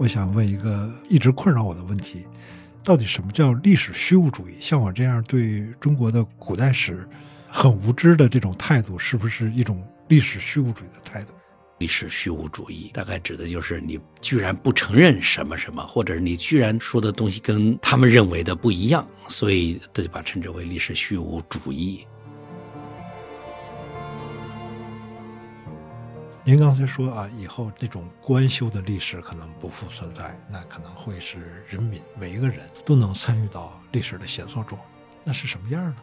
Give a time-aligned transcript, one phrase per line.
[0.00, 2.24] 我想问一个一直困扰我的问题：
[2.82, 4.54] 到底什么叫历史虚无主义？
[4.58, 7.06] 像我这样对中国的古代史
[7.46, 11.34] 很无知的这种态度，是不是一种历史虚无主义的态度？
[11.76, 22.06] 历史虚无主义大概指的就是你居然不承认什么什么，或者你居然说的东西跟他们认为的不一样，所以这就把称之为历史虚无主义。
[26.50, 34.76] 您刚才说啊，以后这种官修的历史可能不复存在，那可能会是人民每一个人都能参与到历史的写作中，
[35.22, 35.96] 那是什么样呢？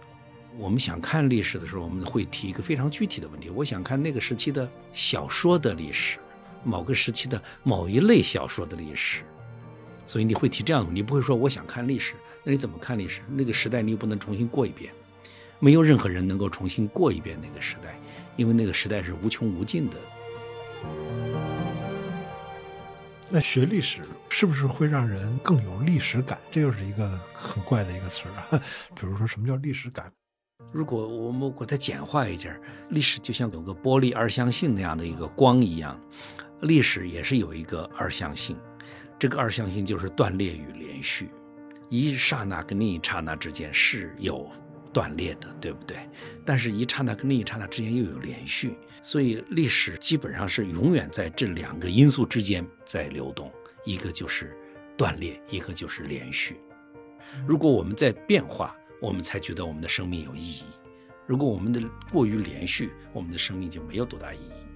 [0.58, 6.18] 我们想看历史的时候，我们会提一个非常具体的问题：我想看那个时期的小说的历史，
[6.64, 9.24] 某个时期的某一类小说的历史。
[10.06, 13.20] 所以你会提这样的，你不会说我想看历史，那你怎么看历史？
[13.28, 14.94] 那个时代你又不能重新过一遍，
[15.60, 18.00] 没有任何人能够重新过一遍那个时代，
[18.38, 19.98] 因为那个时代是无穷无尽的。
[23.30, 26.40] 那学历史是不是会让人更有历史感？
[26.50, 28.62] 这又是一个很怪的一个词儿啊。
[28.96, 30.10] 比如说，什么叫历史感？
[30.72, 36.00] 如果我们把它简化一点，历史就像有个玻璃二象性那样的一个光一样，
[36.62, 38.58] 历史也是有一个二象性。
[39.20, 41.30] 这个二象性就是断裂与连续，
[41.90, 44.50] 一刹那跟另一刹那之间是有
[44.98, 45.96] 断裂的，对不对？
[46.44, 48.76] 但是，一刹那跟另一刹那之间又有连续。
[49.04, 53.54] 所以历史基本上是永远在这两个因素之间在流动，
[53.86, 54.58] 一个就是
[54.98, 56.60] 断裂，一个就是连续。
[57.46, 60.64] 如果我们在变化，我们才觉得我们的生命有意义；
[61.28, 61.80] 如果我们的
[62.12, 64.67] 过于连续，我们的生命就没有多大意义。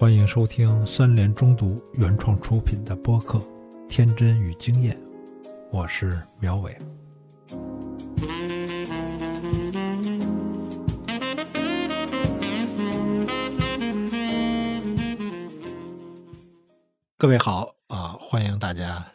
[0.00, 3.38] 欢迎收听三联中读原创出品的播客
[3.86, 4.96] 《天真与经验》，
[5.70, 6.74] 我是苗伟。
[17.18, 19.06] 各位好啊，欢迎大家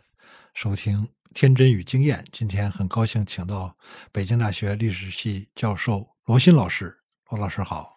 [0.53, 1.02] 收听
[1.34, 2.19] 《天真与经验》。
[2.31, 3.75] 今天很高兴请到
[4.12, 6.96] 北京大学历史系教授罗新老师。
[7.31, 7.96] 罗老师好，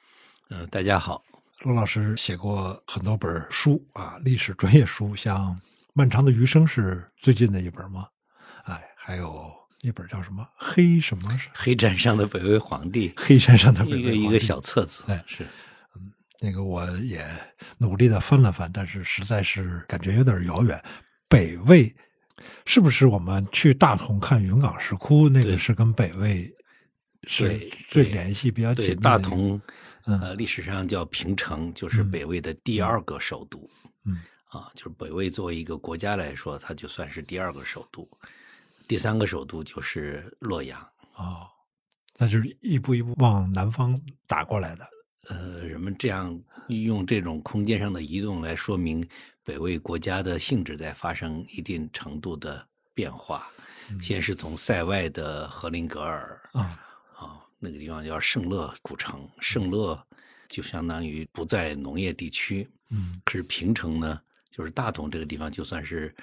[0.49, 1.23] 嗯，大家好。
[1.65, 5.53] 罗老师写过很多本书啊，历史专业书，像
[5.93, 8.07] 《漫长的余生》是最近的一本吗？
[8.63, 9.53] 哎，还有
[9.83, 11.29] 那本叫什么《黑什么》？
[11.53, 13.13] 黑山上的北魏皇帝。
[13.19, 15.03] 黑山上的北魏一个一个小册子。
[15.09, 15.45] 哎，是，
[15.97, 17.27] 嗯，那个我也
[17.79, 20.81] 努力的翻了翻，但是实在是感觉有点遥远。
[21.29, 21.93] 北魏
[22.67, 26.49] 是不是我们去大同看云冈石窟那个是跟北魏
[27.27, 29.01] 是最联系比较紧密的？
[29.01, 29.61] 大同。
[30.09, 33.69] 呃，历史上叫平城，就是北魏的第二个首都。
[34.07, 38.09] 嗯，啊，就是北魏作为一个国家来说，它就算是第二个首都。
[38.87, 40.81] 第三个首都就是洛阳。
[41.17, 41.47] 哦，
[42.17, 44.89] 那就是一步一步往南方打过来的。
[45.29, 49.07] 呃，人们这样用这种空间上的移动来说明
[49.45, 53.47] 北魏国家的性质在发生一定程度的变化。
[54.01, 56.41] 先是从塞外的和林格尔。
[56.53, 56.83] 啊。
[57.59, 60.01] 那个地方叫圣乐古城，圣乐
[60.49, 64.21] 就相当于不在农业地区，嗯，可是平城呢，
[64.51, 66.15] 就是大同这个地方，就算是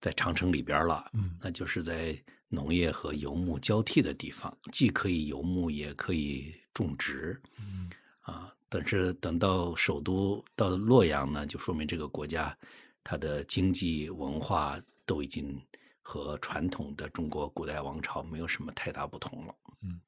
[0.00, 2.18] 在长城里边了，嗯，那就是在
[2.48, 12.56] 农业和游牧交替的地方，既可以游牧，也可以种植，嗯，啊，但是等到首都到洛阳呢，就说明这个国家
[13.04, 15.60] 它的经济文化都已经
[16.00, 20.00] 和传统的中国古代王朝没有什么太大不同了，嗯。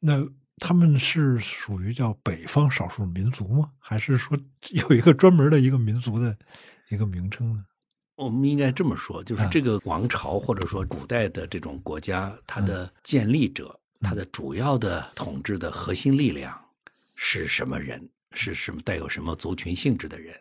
[0.00, 3.70] 那他们是属于叫北方少数民族吗？
[3.78, 4.36] 还是说
[4.72, 6.36] 有一个专门的一个民族的
[6.88, 7.64] 一个名称呢？
[8.16, 16.58] 我们应该这么说，就是这个王朝或者说古代的这种国家，它的建立者，它的主要的统治的核心力量
[17.14, 18.08] 是什么人？
[18.32, 20.34] 是什么带有什么族群性质的人？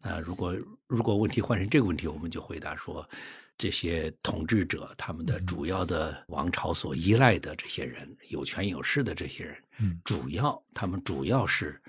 [0.00, 3.08] 那，如果如果问题换成这个问题，我们就回答说。
[3.56, 11.80] 这些统治者，他们的主要的王朝所依赖的这些人，有权有势的这些人，嗯，主要他们主要是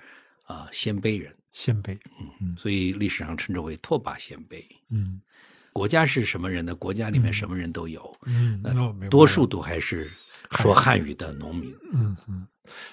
[0.44, 5.20] 啊鲜卑人，鲜卑，嗯嗯，所以历史上称之为拓跋鲜卑，嗯，
[5.72, 6.72] 国家是什么人呢？
[6.72, 10.08] 国家里面什么人都有，嗯，那多数都还是
[10.52, 12.46] 说汉语的农民，嗯嗯，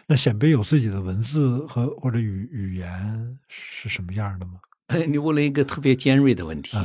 [0.08, 4.54] 那鲜卑有自己的文字和或者语语言是什么样的吗？
[4.88, 6.76] 哎，你问了一个特别尖锐的问题，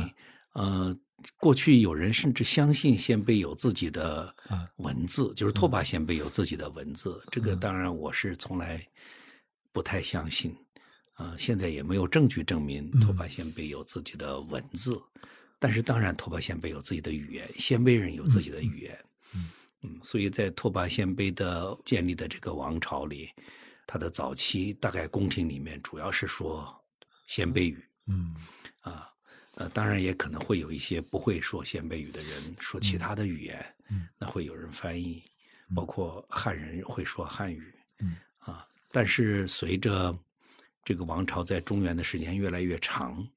[0.53, 0.95] 呃。
[1.37, 4.33] 过去有人甚至相信鲜卑有自己的
[4.77, 7.21] 文字，就是拓跋鲜卑有自己的文字。
[7.31, 8.85] 这个当然我是从来
[9.71, 10.55] 不太相信，
[11.13, 15.01] 啊，现在也没有证据证明拓跋鲜卑有自己的文字，
[15.59, 18.99] 但是当然，拓跋鲜卑有自己的语言，鲜卑人有自己的语言。
[19.35, 19.49] 嗯。
[19.81, 23.29] 嗯，所以在拓跋鲜卑的建立的这个王朝里，
[23.87, 26.69] 他的早期大概宫廷里面主要是说
[27.27, 28.35] 鲜卑语嗯。
[28.35, 28.58] 啊，
[29.59, 35.21] 呃，当然也可能会有一些不会说鲜卑语的人说其他的语言，嗯那会有人翻译，
[35.75, 40.17] 包括汉人会说汉语，嗯啊，但是随着
[40.85, 43.27] 这个王朝在中原的时间越来越长，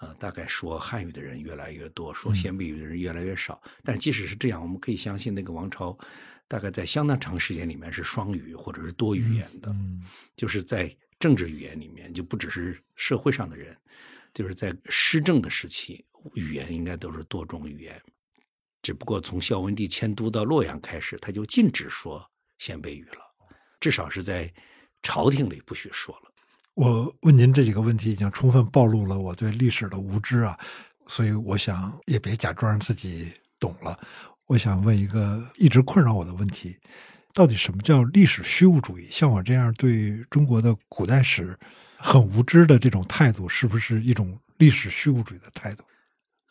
[0.00, 3.58] 呃，大概说汉语的人越来越多，说鲜卑语的人越来越少。
[3.82, 5.98] 但即使是这样，我们可以相信那个王朝
[6.46, 10.04] 大概在相当长时间里面是双语或者是多语言的，嗯
[10.36, 13.74] 就是在政治语言里面，就不只是社会上的人，
[14.36, 16.04] 就是在施政的时期，
[16.34, 17.98] 语言应该都是多种语言。
[18.82, 22.22] 只不过从孝文帝迁都到洛阳开始，他就禁止说
[22.58, 23.22] 鲜卑语了，
[23.80, 24.52] 至少是在
[25.02, 26.30] 朝廷里不许说了。
[26.74, 30.54] 我问您这几个问题，已经充分暴露了我对历史的无知啊，
[31.08, 33.98] 所以我想也别假装自己懂了。
[34.44, 36.76] 我想问一个一直困扰我的问题：
[37.32, 39.08] 到底什么叫历史虚无主义？
[39.10, 41.58] 像我这样对中国的古代史
[41.96, 45.84] 很无知的这种态度，是不是一种历史虚无主义的态度？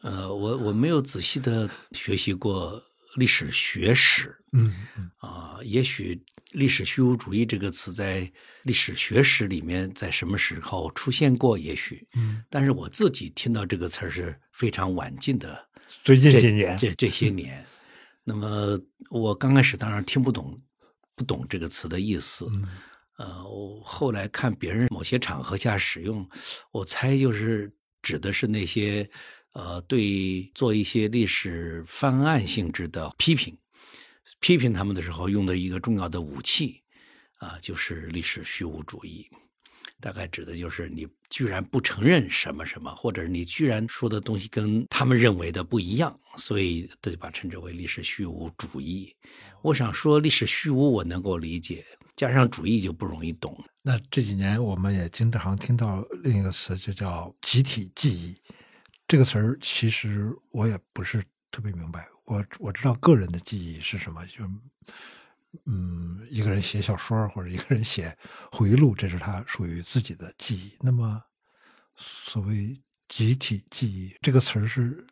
[0.01, 2.81] 呃，我我没有仔细的学习过
[3.15, 8.31] 历史学史嗯嗯啊、也许“历史虚无主义”这个词在
[8.63, 11.57] 历史学史里面在什么时候出现过？
[11.57, 15.67] 也许，嗯，但是我自己听到这个词儿是非常晚近的，
[16.03, 17.65] 最近这几年，这这些年。
[18.23, 20.57] 那么我刚开始当然听不懂，
[21.15, 22.47] 不懂这个词的意思。
[22.51, 22.67] 嗯
[23.17, 26.27] 呃，我后来看别人某些场合下使用，
[26.71, 29.09] 我猜就是指的是那些
[29.53, 33.57] 呃对做一些历史翻案性质的批评，
[34.39, 36.81] 批评他们的时候用的一个重要的武器
[37.37, 39.29] 啊、就是历史虚无主义。
[40.01, 49.15] 大概指的就是你居然不承认什么什么，或者你居然说的东西跟他们认为的不一样，所以这就把称之为历史虚无主义。
[49.61, 51.83] 我想说历史虚无我能够理解，
[52.15, 53.61] 加上主义就不容易懂。
[53.83, 58.35] 那这几年我们也经常听到另一个词，就叫集体记忆。
[59.07, 62.07] 这个词儿其实我也不是特别明白。
[62.25, 64.43] 我我知道个人的记忆是什么，就
[65.65, 68.17] 嗯，一个人写小说或者一个人写
[68.51, 70.73] 回忆录，这是他属于自己的记忆。
[70.81, 71.21] 那么，
[71.95, 75.05] 所谓集体记忆这个词儿是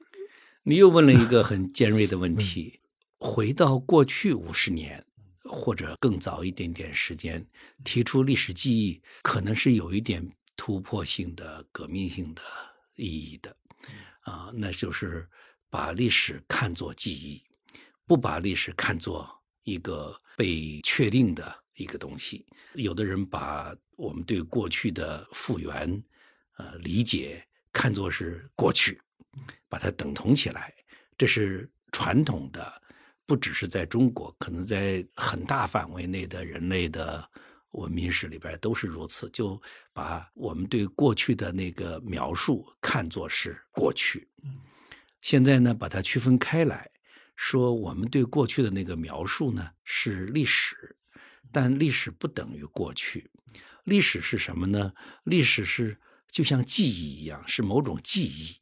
[0.64, 2.80] 你又问了一个很尖锐的问题，
[3.20, 5.06] 回到过去五十年
[5.54, 7.46] 或者更早一点点时间，
[7.84, 12.42] 提出历史记忆，可能是有一点突破性的、革命性的
[12.96, 13.56] 意义的，
[14.22, 15.30] 啊，那就是
[15.70, 17.44] 把历史看作记忆，
[18.08, 19.30] 不把历史看作
[19.64, 22.46] 一个被确定的一个东西。
[22.74, 26.04] 有的人把我们对过去的复原、
[26.58, 29.00] 呃理解看作是过去，
[29.70, 30.74] 把它等同起来，
[31.18, 32.82] 这是传统的，
[33.26, 37.28] 不只是在中国，可能在很大范围内的人类的
[37.72, 39.62] 文明史里边都是如此，就
[39.94, 44.28] 把我们对过去的那个描述看作是过去。
[45.22, 46.92] 现在呢，把它区分开来，
[47.36, 50.96] 说我们对过去的那个描述呢是历史，
[51.52, 53.30] 但历史不等于过去。
[53.86, 54.94] 历史是什么呢？
[55.24, 55.98] 历史是
[56.30, 58.56] 就像记忆一样，是某种记忆。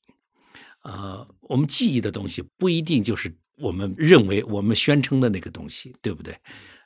[0.83, 6.35] 呃，我们记忆的东西不一定就是我们认为我们宣称的那个东西，对不对？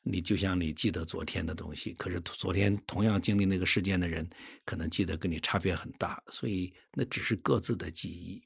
[0.07, 4.29] 你就像你记得昨天的东西，可是昨天同样经历那个事件的人，
[4.63, 8.39] 可能记得跟你差别很大，所以那只是各自的记忆。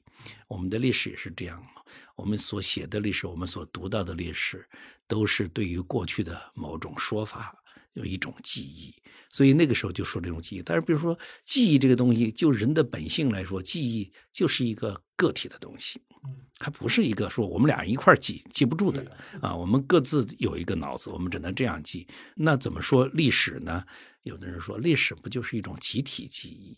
[0.48, 1.62] 我们的历史也是这样，
[2.16, 4.66] 我们所写的历史，我们所读到的历史，
[5.06, 7.54] 都是对于过去的某种说法
[7.94, 8.94] 有一种记忆，
[9.30, 10.62] 所以那个时候就说这种记忆。
[10.62, 16.00] 但是比如说记忆这个东西，就人的本性来说，记忆就是一个个体的东西，
[16.58, 19.04] 它不是一个说我们俩人一块儿记记不住的
[19.40, 19.54] 啊。
[19.54, 22.06] 我们各自有一个脑子，我们只能这样记。
[22.36, 23.84] 那怎么说历史呢？
[24.22, 26.76] 有的人说历史不就是一种集体记忆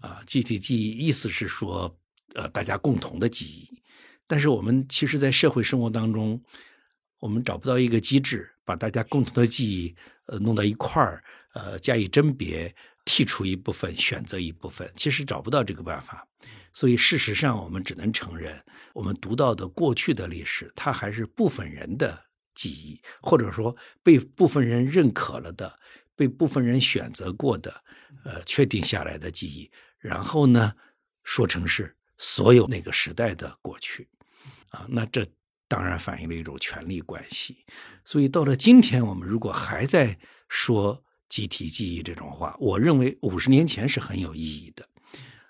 [0.00, 0.22] 啊？
[0.26, 1.98] 集体记忆意思是说，
[2.34, 3.82] 呃，大家共同的记忆。
[4.26, 6.42] 但是我们其实，在社会生活当中，
[7.18, 9.94] 我们找不到一个机制，把大家共同的记忆
[10.26, 11.22] 呃弄到一块儿，
[11.54, 16.26] 呃加以甄别，剔除一部分，选择一部分，其实找不到这个办法。
[16.72, 18.58] 所以事实上，我们只能承认，
[18.94, 22.18] 我们读到的过去的历史，它还是部分人的
[22.54, 25.78] 记忆，或者说被部分人认可了的，
[26.16, 27.82] 被部分人选择过的，
[28.24, 29.70] 呃，确定下来的记忆。
[29.98, 30.72] 然后呢，
[31.24, 34.08] 说成是所有那个时代的过去，
[34.70, 35.26] 啊，那这
[35.72, 37.64] 当然反映了一种权力关系。
[38.04, 40.18] 所以到了今天，我们如果还在
[40.50, 44.86] 说集体记忆这种话，我认为五十年前是很有意义的，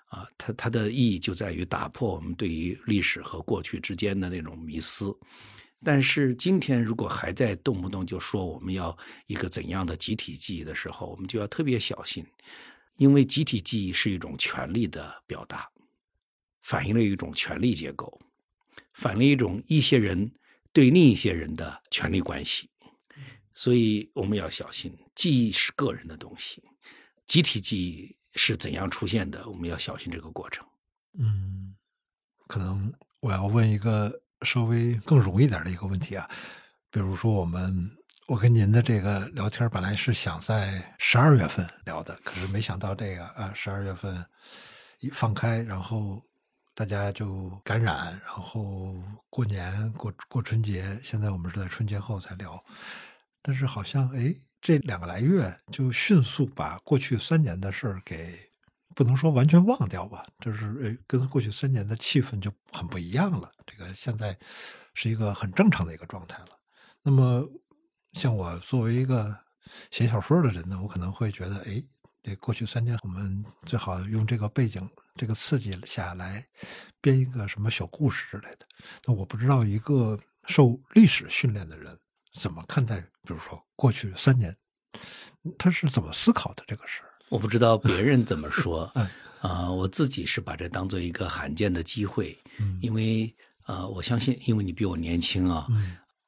[0.05, 5.13] 啊，它它的意义就在于打破我们对于历史和过去之间的那种迷思。
[5.83, 12.25] 但是今天如果还在动不动就说我们要一个怎样的集体记忆的时候，我们就要特别小心，
[12.95, 15.69] 因为集体记忆是一种权力的表达，
[16.61, 18.17] 反映了一种权力结构，
[18.93, 20.31] 反映了一种一些人
[20.71, 22.69] 对另一些人的权力关系。
[23.53, 26.63] 所以我们要小心，记忆是个人的东西，
[27.27, 29.47] 集体记忆是怎样出现的？
[29.47, 30.65] 我们要小心这个过程。
[31.19, 31.75] 嗯，
[32.47, 36.27] 可能我要问一个稍微更容易点的一个问题啊，
[36.89, 37.91] 比如说我们
[38.27, 44.25] 我跟您的这个聊天本来是想在十二月份聊的，可是没想到这个啊，十二月份
[44.99, 46.25] 一放开，然后
[46.75, 48.95] 大家就感染，然后
[49.29, 52.63] 过年过过春节，现在我们是在春节后才聊。
[53.41, 58.37] 但是好像哎，这两个来月就迅速把过去三年的事儿给
[58.95, 63.51] 不能说完全忘掉吧，就是呃，跟过去三年的气氛就很不一样了。
[63.65, 64.37] 这个现在
[64.93, 66.49] 是一个很正常的一个状态了。
[67.01, 67.47] 那么，
[68.13, 69.35] 像我作为一个
[69.91, 71.83] 写小说的人呢，我可能会觉得，哎，
[72.23, 76.43] 这过去三年我们最好用这个背景、这个刺激下来
[77.01, 78.65] 编一个什么小故事之类的。
[79.05, 81.95] 那我不知道一个受历史训练的人。
[82.39, 82.99] 怎么看待？
[82.99, 84.55] 比如说过去三年，
[85.55, 87.13] 他是怎么思考的这个事儿？
[87.29, 88.91] 我不知道别人怎么说。
[89.41, 92.35] 啊，我自己是把这当做一个罕见的机会，
[92.81, 93.31] 因为
[93.67, 95.67] 呃，我相信，因为你比我年轻啊，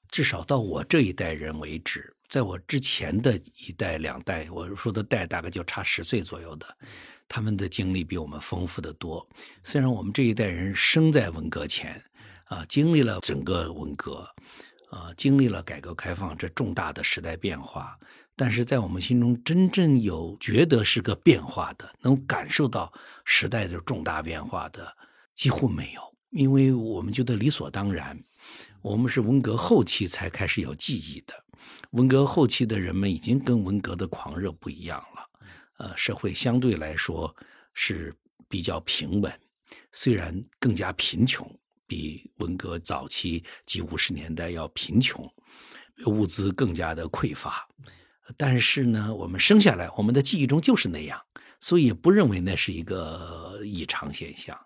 [0.09, 6.67] 至少到我这一代人为止，在我之前的一代两代，我说的代大概就差十岁左右的，
[7.29, 9.25] 他们的经历比我们丰富的多。
[9.63, 12.03] 虽然我们这一代人生在文革前，
[12.47, 14.29] 啊，经历了整个文革。
[14.91, 17.97] 啊，经历了改革开放这重大的时代变化，
[18.35, 22.91] 但是在我们心中真正有觉得是个变化的，能感受到
[23.23, 24.93] 时代的重大变化的
[25.33, 26.01] 几乎没有，
[26.31, 28.21] 因为我们觉得理所当然。
[28.81, 31.33] 我们是文革后期才开始有记忆的，
[31.95, 35.29] 文革后期的人们已经跟文革的狂热不一样了。
[35.77, 37.33] 呃，社会相对来说
[37.73, 38.13] 是
[38.47, 39.31] 比较平稳，
[39.91, 41.49] 虽然更加贫穷。
[41.87, 45.31] 比文革早期及五十年代要贫穷，
[46.07, 47.67] 物资更加的匮乏，
[48.35, 51.21] 但是呢，我们生下来，我们的记忆中就是那样，
[51.59, 54.59] 所以也不认为那是一个异常现象。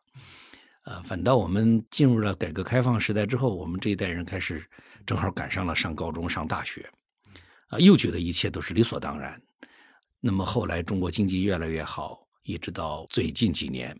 [0.85, 4.65] 呃，反倒我们进入了改革开放时代之后，我们这一代人开始
[5.05, 6.89] 正好赶上了上高中、上大学，
[7.69, 9.41] 啊，又觉得一切都是理所当然。
[10.19, 13.99] 那么后来中国经济越来越好，一直到最近几年，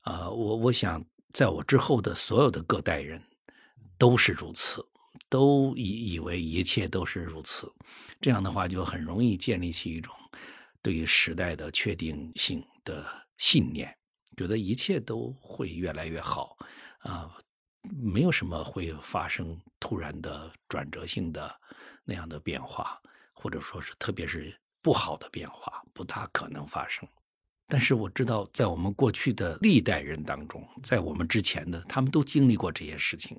[0.00, 1.04] 啊，我我想。
[1.34, 3.22] 在我之后的所有的各代人，
[3.98, 4.82] 都是如此，
[5.28, 7.70] 都以以为一切都是如此，
[8.18, 10.12] 这样的话就很容易建立起一种
[10.80, 13.04] 对于时代的确定性的
[13.36, 13.94] 信念，
[14.38, 16.56] 觉得一切都会越来越好，
[17.00, 17.30] 啊，
[17.82, 21.54] 没有什么会发生突然的转折性的
[22.08, 22.98] 那样的变化，
[23.34, 27.06] 或者说是特别是不好的变化，不大可能发生。
[27.66, 33.38] 但是我知道，在我们过去的历代人当中，在我们之前的，他们都经历过这些事情，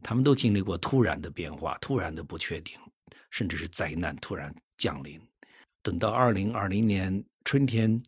[0.00, 2.78] 他们都经历过突然的变化、突然的不确定，
[3.30, 5.20] 甚至是灾难突然降临。
[5.82, 8.00] 等到二零二零年春天，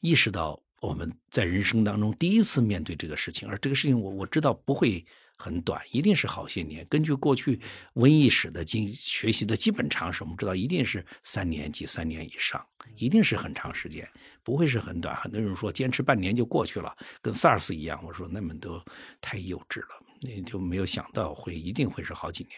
[0.00, 5.06] 意识到我们在人生当中第一次面对这个事情，而这个事情我我知道不会。
[5.38, 6.84] 很短，一定是好些年。
[6.90, 7.60] 根据过去
[7.94, 12.66] 瘟疫史的经学习的基本常识，我们知道一定是三年及三年以上，
[12.96, 14.06] 一定是很长时间，
[14.42, 15.14] 不会是很短。
[15.14, 16.92] 很多人说坚持半年就过去了，
[17.22, 18.02] 跟 SARS 一样。
[18.04, 18.84] 我说那么多
[19.20, 22.54] 太幼稚了，那就没有想到会一定会是好几年。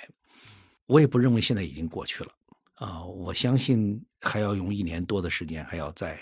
[0.86, 2.32] 我也不认为现在已经过去了
[2.76, 6.18] 啊，我相信还要用一年多的时间，还要再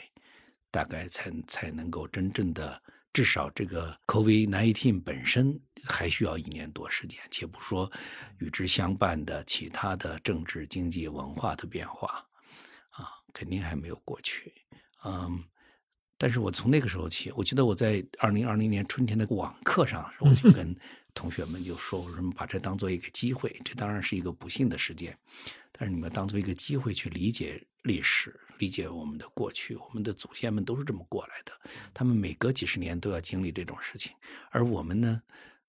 [0.72, 2.82] 大概才才能够真正的。
[3.18, 7.90] 至少这个 COVID-19 本身还需要一年多时间，且不说
[8.38, 12.24] 与之相伴的其他的政治、经济、文化的变化，
[12.90, 14.54] 啊，肯定还没有过去。
[15.04, 15.42] 嗯，
[16.16, 20.72] 但是我从那个时候起，我记得我在二零二零年春天的网课上，我就跟
[21.14, 25.18] 同学们就说：“我说把这当做一个机会，这当然是一个不幸的事件，
[25.72, 31.52] 但是你们当做一个机会去理解历史。”理解我们的过去，我们的祖先们都是这么过来的。
[31.94, 34.12] 他们每隔几十年都要经历这种事情，
[34.50, 35.22] 而我们呢，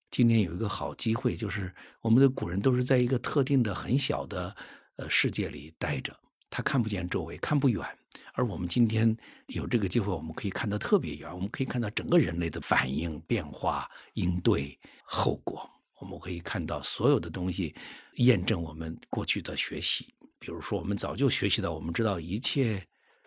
[0.10, 4.55] 今年有一个好机会，就是我们的古人都是在一个特定的很小的
[4.96, 6.19] 呃世界里待着，
[6.50, 7.86] 他看不见周围，看不远。
[8.34, 9.16] 而我们今天
[9.48, 15.70] 有这个机会，我们可以看到特别远，我们可以看到整个人类的反应、变化、应对、后果。
[16.00, 17.76] 我们可以看到所有的东西，
[18.16, 20.14] 验证我们过去的学习。
[20.40, 22.82] 比如说，我们早就学习到，我们知道一切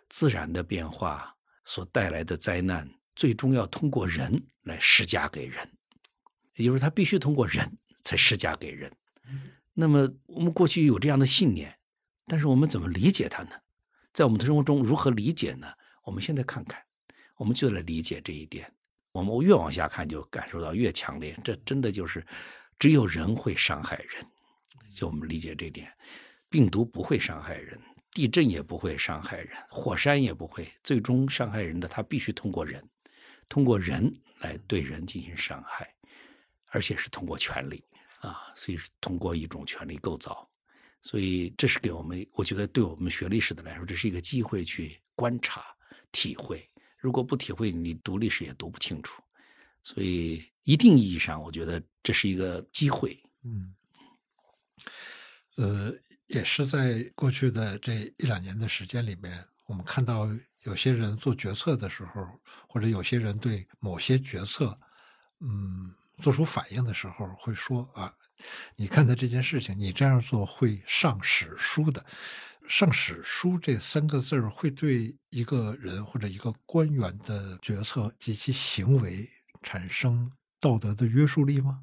[0.09, 5.69] 自然的变化所带来的灾难最终要通过人来施加给人，
[6.57, 7.71] 也就是他必须通过人
[8.03, 8.91] 才施加给人。
[9.75, 11.79] 那么我们过去有这样的信念，
[12.27, 13.51] 但是我们怎么理解它呢？
[14.13, 15.67] 在我们的生活中如何理解呢？
[16.05, 16.83] 我们现在看看，
[17.37, 18.71] 我们就来理解这一点。
[19.13, 21.39] 我们越往下看，就感受到越强烈。
[21.43, 22.25] 这真的就是
[22.79, 24.25] 只有人会伤害人，
[24.95, 25.91] 就我们理解这点。
[26.51, 30.71] 病毒不会伤害人，地震也不会伤害人，火山也不会。
[30.83, 32.87] 最终伤害人的，他必须通过人，
[33.49, 35.95] 通过人来对人进行伤害，
[36.69, 37.83] 而且是通过权力。
[38.21, 40.49] 啊，所以是通过一种权力构造，
[41.03, 45.65] 所以这是给我们，我觉得对我们学历史的来说，这是一个机会去观察、
[46.13, 46.67] 体会。
[46.97, 49.21] 如果不体会，你读历史也读不清楚。
[49.83, 53.21] 所以，一定意义上，我觉得这是一个机会。
[53.43, 53.75] 嗯，
[55.57, 55.93] 呃，
[56.29, 60.29] 也是在过去的这一两年的时间里面，我们看到
[60.63, 62.27] 有些人做决策的时候，
[62.69, 64.79] 或者有些人对某些决策，
[65.41, 65.95] 嗯。
[66.21, 68.15] 做出反应的时候会说啊，
[68.77, 72.05] 你看待这件事情，你这样做会上史书的。
[72.69, 79.29] 上史书这三个字儿会对一个人或者一个官员的决策及其行为
[79.63, 81.81] 产生道德的约束力吗？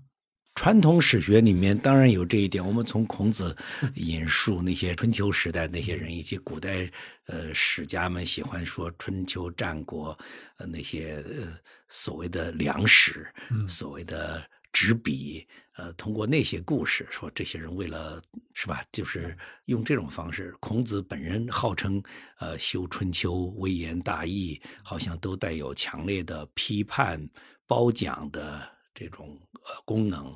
[0.55, 2.65] 传统史学里面当然有这一点。
[2.65, 3.55] 我们从孔子
[3.95, 6.89] 引述那些春秋时代那些人，以及古代
[7.27, 10.17] 呃史家们喜欢说春秋战国
[10.57, 13.31] 呃那些呃所谓的良史，
[13.67, 18.21] 所谓的执笔，呃，通过那些故事说这些人为了
[18.53, 20.55] 是吧，就是用这种方式。
[20.59, 22.01] 孔子本人号称
[22.37, 27.27] 呃修春秋微言大义，好像都带有强烈的批判
[27.65, 30.35] 褒奖的这种呃功能。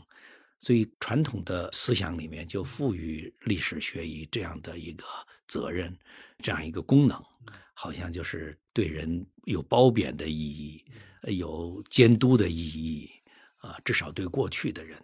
[0.60, 5.04] 所以，传统的思想里面就赋予历史学以这样的一个
[5.46, 5.94] 责任，
[6.40, 7.22] 这样一个功能，
[7.74, 10.86] 好像就是对人有褒贬的意义，
[11.24, 13.12] 有监督的意义，
[13.64, 15.02] 啊，至少对过去的人，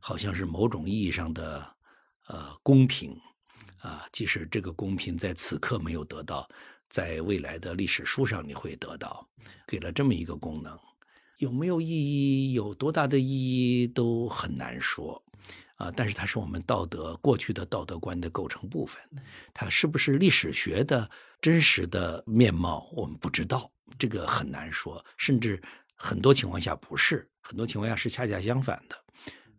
[0.00, 1.64] 好像是某种意义上的
[2.26, 3.16] 呃公平，
[3.78, 6.48] 啊，即使这个公平在此刻没有得到，
[6.88, 9.24] 在未来的历史书上你会得到，
[9.64, 10.76] 给了这么一个功能。
[11.38, 12.52] 有没有意义？
[12.52, 13.24] 有多大的意
[13.80, 15.22] 义都很难说，
[15.76, 15.90] 啊！
[15.94, 19.00] 但是它是我们道德过去的道德观的构成部分，
[19.54, 21.08] 它是不是历史学的
[21.40, 25.02] 真实的面貌，我们不知道，这个很难说。
[25.16, 25.62] 甚至
[25.94, 28.96] 很多情况下不是，很多情况下是恰恰相反的。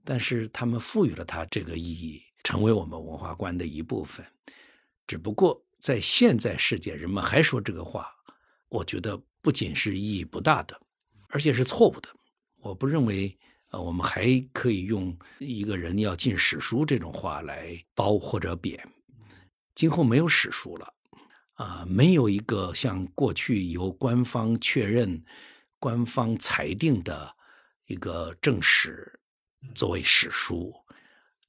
[0.04, 4.26] 但是他们赋予了它这个意义，成为我们文化观的一部分。
[5.06, 8.08] 只不过在现在世界，人们还说这个话，
[8.70, 10.80] 我觉得不仅是意义不大的。
[11.34, 12.10] 而且是错误的，
[12.58, 13.38] 我不认为，
[13.70, 18.86] 呃，我们还可以用一个人要进史书这种话来褒或者贬。
[19.74, 20.94] 今后没有史书了，
[21.54, 25.24] 啊，没有一个像过去由官方确认、
[25.80, 27.34] 官方裁定的
[27.92, 29.20] 一个正史
[29.76, 30.74] 作为史书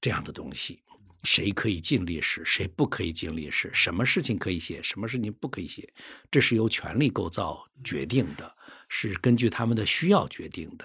[0.01, 0.83] 这样的东西。
[1.23, 3.71] 谁可以进历史，谁不可以进历史？
[3.73, 5.89] 什么事情可以写，什么事情不可以写？
[6.33, 8.53] 这是由权力构造决定的，
[8.89, 10.85] 是根据他们的需要决定的。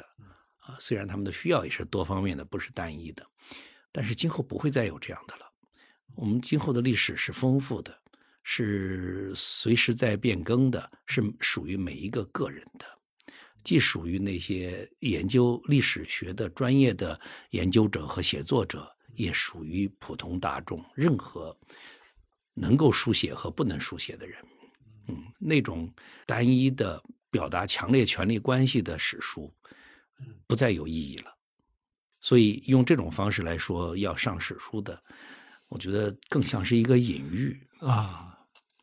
[0.60, 3.26] 啊，虽然他们的需要也是多方面的，不是单一的，
[3.91, 5.52] 但是今后不会再有这样的了。
[6.13, 8.00] 我们今后的历史是丰富的，
[8.43, 12.86] 是随时在变更的，是属于每一个个人的，
[13.63, 17.20] 既属于那些研究历史学的专业的
[17.52, 18.91] 研究者和写作者。
[19.17, 21.58] 也属于普通大众，任何
[22.54, 24.38] 能够书写和不能书写的人，
[25.08, 25.91] 嗯，那种
[26.28, 29.52] 单一的表达强烈权力关系的史书，
[30.46, 31.36] 不再有意义了。
[32.20, 35.04] 所以用这种方式来说要上史书的，
[35.67, 38.37] 我觉得更像是一个隐喻啊。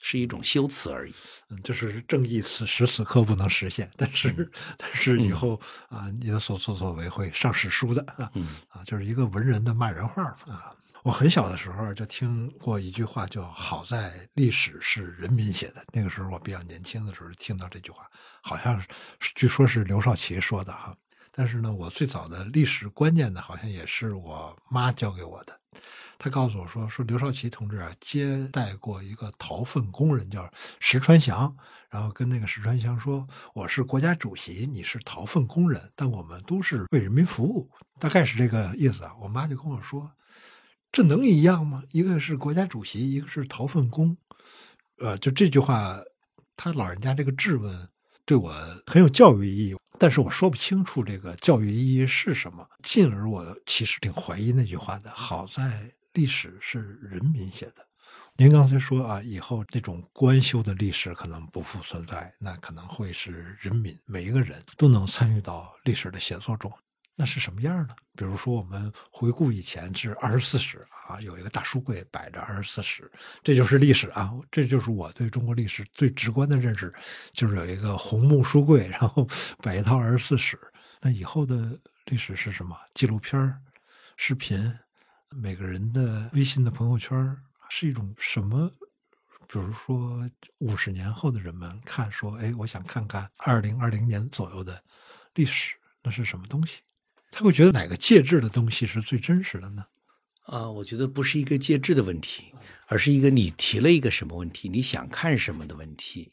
[0.06, 1.14] 是一种修辞而已，
[1.48, 8.30] 嗯，就是正义此时此刻不能实现，但是但是以后啊，你的所作所为会上史书的啊，
[8.68, 10.76] 啊，就是一个文人的骂人话啊。
[11.04, 15.82] 我很小的时候就听过一句话，叫“好在历史是人民写的”。
[15.92, 18.06] 那个时候我比较年轻的时候听到这句话，
[18.42, 18.78] 好像
[19.34, 20.94] 据说是刘少奇说的哈。
[21.32, 25.58] 但是呢，我最早的历史观念呢，好像也是我妈教给我的。
[26.18, 31.54] 他告诉我说：“说刘少奇同志啊，接待过一个掏粪工人，叫石川祥，
[31.90, 40.10] 然后跟那个石川祥说，我是国家主席，你是掏粪工人，但我们都是为人民服务，大概是这个意思啊。”我妈就跟我说
[40.92, 41.82] ：“这能一样吗？
[41.90, 44.16] 一个是国家主席，一个是掏粪工，
[44.98, 45.98] 呃，就这句话，
[46.56, 47.88] 他老人家这个质问
[48.26, 48.54] 对我
[48.86, 55.10] 很有教育意义，但是我说不清楚这个教育意义是什么，进而我其实挺怀疑那句话的。
[55.10, 57.84] 好在。”历史是人民写的，
[58.36, 66.70] 您刚才说啊，以后这种官修的历史可能不复存在，那可能会是人民每一个人都能参与到历史的写作中。
[67.16, 67.94] 那是什么样呢？
[68.16, 73.10] 比如说，我们回顾以前是二十四史啊，有一个大书柜摆着二十四史，
[73.42, 74.32] 这就是历史啊。
[74.50, 76.92] 这就是我对中国历史最直观的认识，
[77.32, 79.26] 就是有一个红木书柜，然后
[79.62, 80.58] 摆一套二十四史。
[81.00, 82.76] 那以后的历史是什么？
[82.94, 83.54] 纪录片、
[84.16, 84.76] 视频，
[85.30, 87.36] 每个人的微信的朋友圈
[87.68, 88.70] 是一种什么？
[89.46, 94.82] 比如说，五十年后的人们看说：“哎，我想看看二零二零年左右的
[95.34, 96.82] 历史，那是什么东西？”
[97.34, 99.84] 他会觉得哪个介质的东西是最真实的呢？
[100.44, 102.44] 啊，我觉得不是一个介质的问题，
[102.86, 106.30] 而是一个你提了一个什么问题，你想看什么的问题。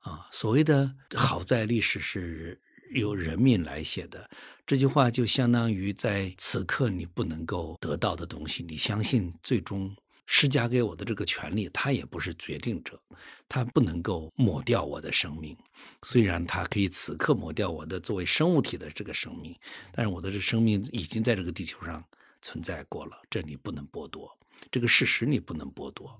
[0.00, 2.60] 啊，所谓的好在历史是
[2.92, 4.28] 由人民来写的，
[4.66, 9.94] 这句话就相当于在此刻你不能够得到的东西，你相信最终。
[10.26, 13.00] 施加给我的这个权利，他也不是决定者，
[13.48, 15.56] 他不能够抹掉我的生命。
[16.02, 19.54] 虽然他可以此刻抹掉我的作为生物体的这个生命，
[19.92, 22.02] 但是我的这生命已经在这个地球上
[22.40, 24.30] 存在过了，这你不能剥夺，
[24.70, 26.18] 这个事实你不能剥夺，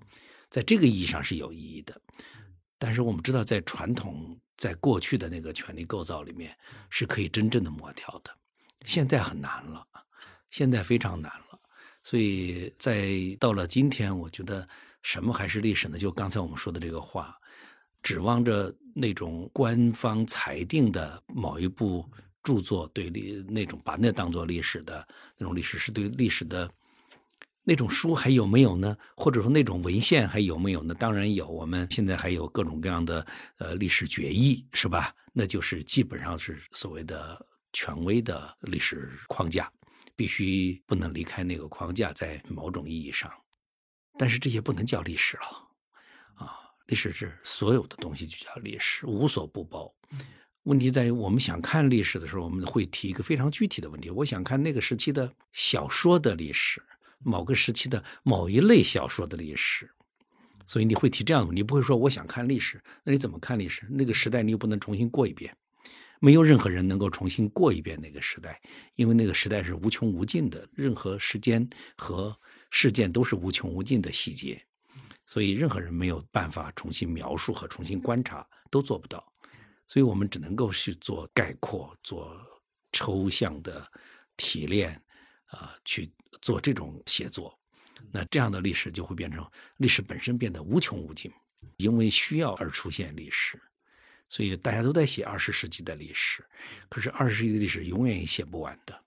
[0.51, 2.01] 在这个意义上是有意义的。
[2.79, 6.57] 但是我们知道，在传统在过去的那个权力构造里面，
[6.91, 8.37] 是可以真正的抹掉的，
[8.85, 9.87] 现在很难了，
[10.51, 11.52] 现在非常难了。
[12.03, 14.69] 所以在到了今天，我觉得
[15.03, 15.99] 什么还是历史呢？
[15.99, 17.37] 就刚才我们说的这个话，
[18.03, 22.05] 指望着那种官方裁定的某一部
[22.43, 25.07] 著作对历那种把那当做历史的
[25.39, 26.69] 那种历史是对历史的
[27.63, 28.97] 那种书还有没有呢？
[29.17, 30.93] 或者说那种文献还有没有呢？
[30.95, 33.25] 当然有，我们现在还有各种各样的
[33.59, 35.15] 呃历史决议，是吧？
[35.33, 39.71] 那就是基本上是所谓的权威的历史框架。
[40.15, 43.33] 必须不能离开那个框架，在某种意义上，
[44.19, 45.69] 但是这些不能叫历史了，
[46.35, 49.93] 啊，历史是所有的东西就叫历史，无所不包。
[50.65, 56.81] 问题在于，我们想看历史的时候，我们会提一个非常具体的问题：我想看那个时期的小说的历史，
[57.19, 59.91] 某个时期的某一类小说的历史。
[60.65, 63.85] 所以你会提这样的，你不会说我想看历史，那你怎么看历史？
[63.91, 65.57] 那个时代你又不能重新过一遍。
[66.25, 68.63] 没有任何人能够重新过一遍那个时代，
[68.95, 72.33] 因为那个时代是无穷无尽的，任何时间和
[72.71, 74.65] 事件都是无穷无尽的细节，
[75.27, 79.21] 所以任何人没有办法重新描述和重新观察，都做不到。
[79.89, 82.41] 所以我们只能够去做概括、做
[82.93, 83.85] 抽象的
[84.37, 84.93] 提炼，
[85.47, 86.09] 啊，去
[86.41, 87.59] 做这种写作。
[88.13, 89.45] 那这样的历史就会变成
[89.79, 91.33] 历史本身变得无穷无尽，
[91.79, 93.61] 因为需要而出现历史。
[94.33, 96.43] 所以大家都在写二十世纪的历史，
[96.89, 98.99] 可是二十世纪的历史永远也写不完的。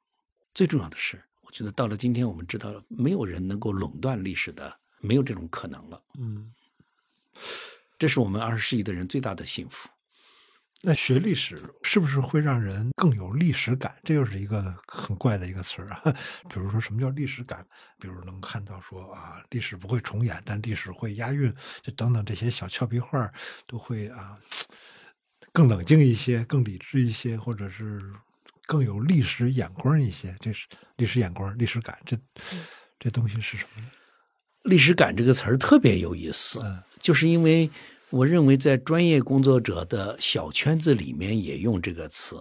[0.54, 6.00] 最重要的是，我觉得到了今天，我们知道了没有人能够垄断历史的，没有这种可能了。
[6.20, 6.54] 嗯，
[7.98, 9.90] 这是我们二十世纪的人最大的幸福。
[10.84, 13.96] 那学历史是不是会让人更有历史感？
[14.04, 16.02] 这又是一个很怪的一个词儿啊。
[16.48, 17.66] 比如说，什么叫历史感？
[18.00, 23.34] 比如能看到说啊，历史不会重演，但历史会押韵，就等等这些小俏皮话
[23.66, 24.40] 都会啊。
[25.56, 28.02] 更冷静一些，更理智一些，或者是
[28.66, 31.98] 更有历史眼光一些，这是历史眼光、历史感。
[32.06, 32.18] 这
[33.00, 33.88] 这东西是什么呢？
[34.64, 36.60] 历史感这个词儿特别有意思，
[37.00, 37.72] 就是因为
[38.16, 42.38] 我认为在专业工作者的小圈子里面也用这个词。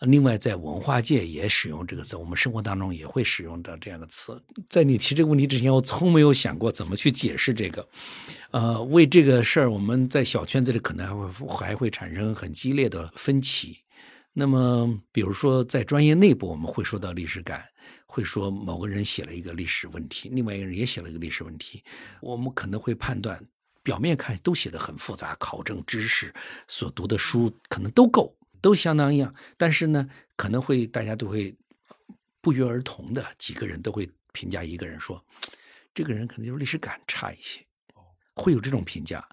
[0.00, 4.38] 另外，在文化界也使用这个词，我们生活当中也会使用到这样的词。
[4.68, 7.88] 在你提这个问题之前，我从没有想过怎么去解释这个。
[8.50, 13.78] 呃，为这个事儿，我们在小圈子里可能还会还会产生很激烈的分歧。
[14.34, 17.64] 那么，比如说在专业内部，我们会说到历史感，
[18.04, 21.82] 会说某个人写了一个历史问题，另外一个人也写了一个历史问题，
[22.20, 23.42] 我们可能会判断，
[23.86, 26.34] 表面看都写的很复杂，考证知识，
[26.66, 28.36] 所读的书可能都够。
[28.60, 31.54] 都相当一样，但是呢，可能会大家都会
[32.40, 35.24] 不约而同的几个人都会评价一个人说，
[35.94, 37.64] 这个人可能就是历史感差一些，
[38.34, 39.24] 会有这种评价。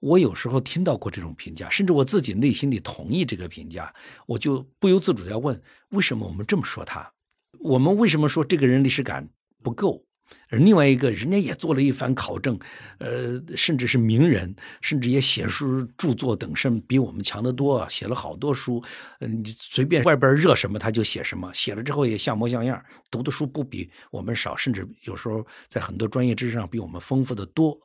[0.00, 3.94] 我有时候听到过这种评价，甚至我自己内心里同意这个评价，
[4.26, 7.12] 我就不由自主的要问：为什么我们这么说他？
[7.60, 9.28] 我们为什么说这个人历史感
[9.62, 10.04] 不够？
[10.48, 12.58] 而另外一个人家也做了一番考证，
[12.98, 18.82] 呃，甚至是名人，甚至也写书著作等，甚比我们强得多，写了好多书。
[19.20, 27.78] 嗯，你随便外边热什么他就写什么，写了之后也像模像样，读的书不比我们少，甚至有时候在很多专业知识上比我们丰富的多。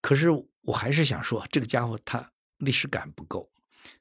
[0.00, 0.28] 可是
[0.62, 3.48] 我还是想说，这个家伙他历史感不够，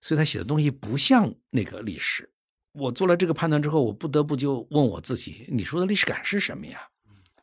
[0.01, 2.27] 所以他写的东西不像那个历史。
[2.73, 6.79] 我做了这个判断之后，我不得不就问我自己：你说的历史感是什么呀？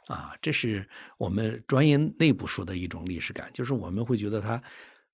[0.07, 0.89] 啊，这是
[1.19, 4.63] 我们专业内部说的一种历史感，就是我们会觉得他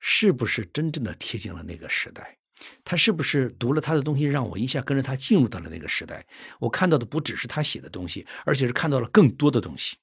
[0.01, 2.37] 是不是真正的贴近了那个时代，
[2.85, 6.25] 他是不是读了他的东西，让我一下跟着他进入到了那个时代。
[6.59, 9.97] 我看到的不只是他写的东西，而且是看到了更多的东西。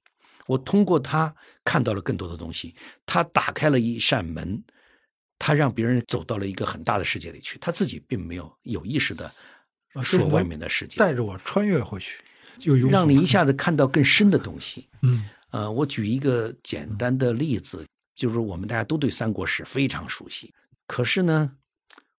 [0.48, 2.74] 我通过他看到了更多的东西，
[3.06, 4.64] 他打开了一扇门，
[5.38, 9.32] 他让别人走到了一个很大的世界里去，他自己并没有有意识的
[10.02, 12.20] 说外面的世界，带着我穿越回去，
[12.58, 14.88] 就让你一下子看到更深的东西。
[15.02, 17.86] 嗯，呃，我举一个简单的例子，
[18.16, 20.54] 就是我们大家都对三国史非常熟悉，
[20.88, 21.52] 可是呢。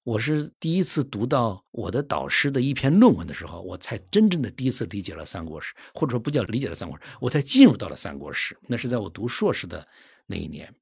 [0.03, 8.57] 我是第一次读到我的导师的一篇论文的时候，我才真正的第一次理解了三国史，或者说不叫理解了三国史，我才进入到了三国史。
[8.67, 9.87] 那是在我读硕士的
[10.27, 10.75] 那一年，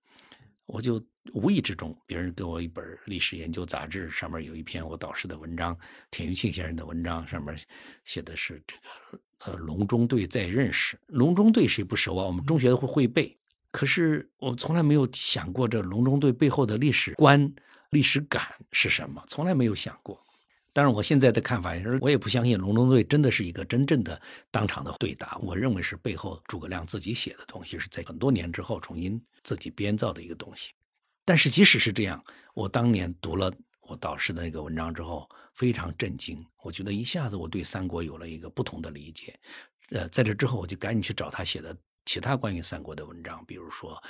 [0.67, 5.77] 我就无意之中，别人给我一本历史研究杂志，上面有一篇我导师的文章，
[6.11, 7.57] 田余庆先生的文章，上面
[8.05, 10.99] 写的是这个呃隆中对在认识。
[11.07, 12.25] 隆中对谁不熟啊？
[12.25, 13.37] 我们中学会会背，
[13.71, 17.53] 可是我从来没有想过这隆中对背后的历史观。
[17.91, 19.25] 历史感是什么？
[19.29, 20.23] 从来没有想过。
[20.75, 25.39] 当然，我现在的看法也是，我也不相信隆中对真的是一个真正的当场的对答。
[25.39, 30.73] 我认为是背后诸葛亮自己写的东西，是在很多年之后重新自己编造的一个东西。
[31.29, 36.43] 但是即使是这样，我当年读了我导师的那个文章之后，非常震惊。
[36.63, 39.39] 我觉得一下子我对三国有了一个不同的理解。
[39.91, 44.03] 呃，在这之后，我就赶紧去找他写的其他关于三国的文章，比如说。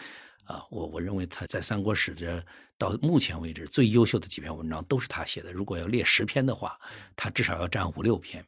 [0.44, 2.42] 啊，我我认为他在三国史这
[2.78, 5.52] 到目前为止最优秀的几篇文章都是他写的。
[5.52, 6.78] 如果要列十篇的话，
[7.14, 8.42] 他至少要占五六篇。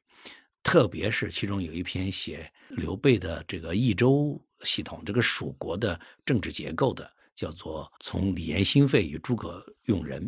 [0.63, 10.23] 特别是其中有一篇写刘备的这个益州系统，这个蜀国的政治结构的，叫做《从李严心肺与诸葛用人》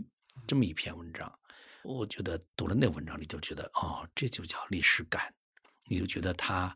[0.47, 1.31] 这么一篇文章。
[1.85, 5.31] 我觉得读了那文章，你就觉得哦，这就叫历史感，
[5.87, 6.75] 你就觉得他。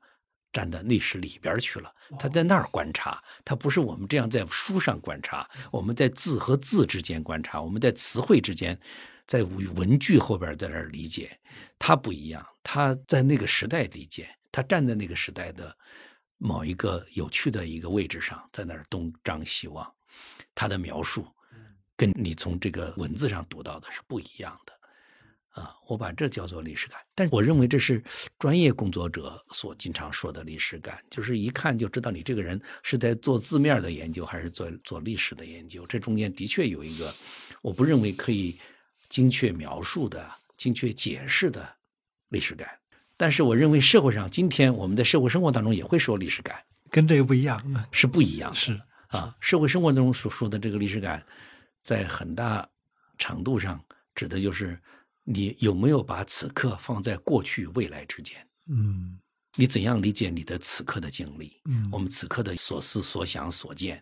[0.52, 8.80] 站在历史里边去了，他在那儿观察，他不是我们这样在书上观察，我们在字和字之间观察，我们在词汇之间，
[9.26, 11.38] 在文句后边在那儿理解，
[11.78, 15.76] 他不一样，他在那个时代理解，他站在那个时代的
[16.38, 19.86] 某一个有趣的一个位置上，在那儿东张西望，
[20.56, 21.24] 他的描述
[21.96, 24.72] 跟你从这个文字上读到的是不一样的。
[25.50, 28.04] 啊，我把这叫做历史感，但我认为这是
[28.38, 35.86] 专业工作者所经常说的历史感，就是一看就知道你这个人是在做字面的研究，还是做做历史的研究。
[35.86, 37.14] 这中间的确有一个，
[37.62, 38.58] 我不认为可以
[39.08, 41.66] 精确描述的、精确解释的
[42.28, 42.68] 历史感。
[43.16, 48.54] 但是我认为社会上今天我们在社会生活当中也会说历史感，跟这个不一样，是不一样。
[48.54, 51.24] 是啊，社会生活中所说的这个历史感，
[51.80, 52.68] 在很大
[53.18, 53.82] 程度上
[54.14, 54.78] 指的就是。
[55.28, 58.36] 你有没有把此刻放在过去、未来之间？
[58.68, 59.18] 嗯，
[59.56, 61.60] 你怎样理解你的此刻的经历？
[61.64, 64.00] 嗯，我们此刻的所思所想所见，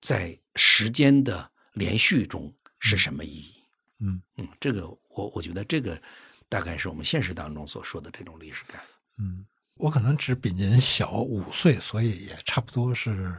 [0.00, 3.54] 在时间的连续中是什么意义？
[4.02, 6.00] 嗯嗯，这个我我觉得这个
[6.48, 8.80] 大概是我们现实当中所说的这种历史感。
[9.18, 13.36] 嗯，我可能只比您小五岁，所以也差不多是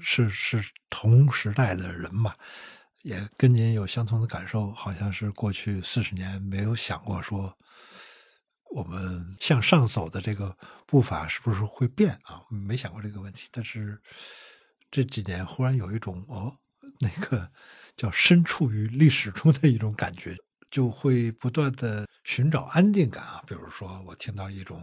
[0.00, 2.34] 是是同时代的人嘛。
[3.02, 7.52] 也跟您有相同的感受，好像是过去四十年没有想过说，
[8.70, 12.40] 我们向上走的这个步伐是不是会变啊？
[12.48, 13.48] 没想过这个问题。
[13.50, 14.00] 但是
[14.88, 16.56] 这几年忽然有一种哦，
[17.00, 17.50] 那个
[17.96, 20.36] 叫身处于历史中的一种感觉，
[20.70, 23.42] 就会不断的寻找安定感啊。
[23.48, 24.80] 比如说，我听到一种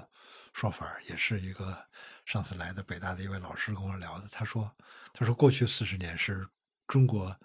[0.54, 1.82] 说法，也是一个
[2.30, 4.72] 上次来的北大的一位老师跟我聊的，他说，
[5.12, 6.48] 他说过去四十年是
[6.88, 7.36] 中国。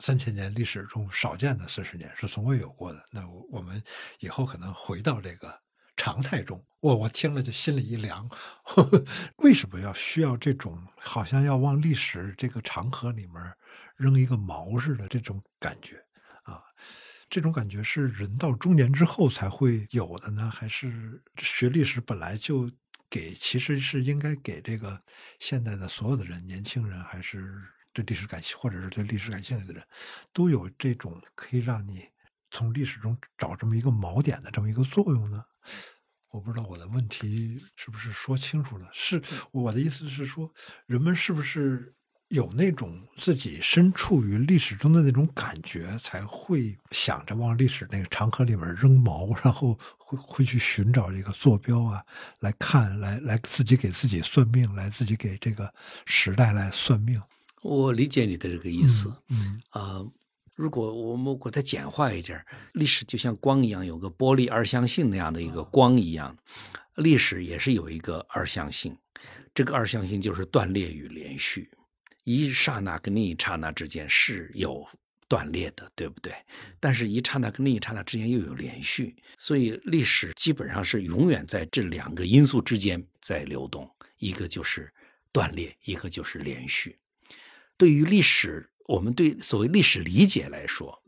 [0.00, 3.04] 三千年历史中少见的四十年是从未有过的。
[3.10, 3.82] 那我们
[4.20, 5.60] 以后可能回到这个
[5.96, 6.64] 常态中。
[6.78, 8.30] 我我听了就心里一凉。
[9.38, 13.52] 为什么要需要这种好像要往历史这个长河里面
[13.96, 15.96] 扔一个锚似的这种感觉
[16.44, 16.62] 啊？
[17.28, 22.70] 这种感觉是人到中年之后才会有的呢，还是学历史本来就
[23.10, 23.34] 给？
[23.34, 25.02] 其实是应该给这个
[25.38, 27.62] 现在的所有的人，年轻人还是？
[27.90, 29.82] 对历史感兴，或者是对历史感兴趣的人，
[30.32, 32.06] 都有这种可以让你
[32.50, 35.42] 从历史中找这么一个锚点的这么一个作用呢。
[36.28, 38.88] 我不知道我的问题是不是说清楚了？
[38.92, 40.52] 是我的意思是说，
[40.86, 41.92] 人们是不是
[42.28, 52.04] 有那种自己身处于历史中的那种感觉，才会想着往历史那个长河里面扔锚，然后会会去寻找这个坐标啊，
[52.40, 55.72] 来看，来来自己给自己算命，来自己给这个
[56.04, 57.20] 时代来算命。
[57.62, 60.04] 我理解你的这个意思，嗯啊，
[60.54, 66.36] 如果我们给它简化一点，历史就像光一样，有个玻璃二象性那样的一个光一样，
[66.96, 68.96] 历史也是有一个二象性，
[69.54, 71.70] 这个二象性就是断裂与连续，
[72.28, 74.86] 一刹那跟另一刹那之间是有
[75.26, 76.30] 断裂的，对不对？
[76.78, 84.92] 但是，一刹那跟另一刹那之间又有连续，所以历史基本上是永远在这两个因素之间在流动，一个就是
[85.32, 86.98] 断裂，一个就是连续。
[87.78, 91.02] 对于历史，我们对所谓历史理解来说，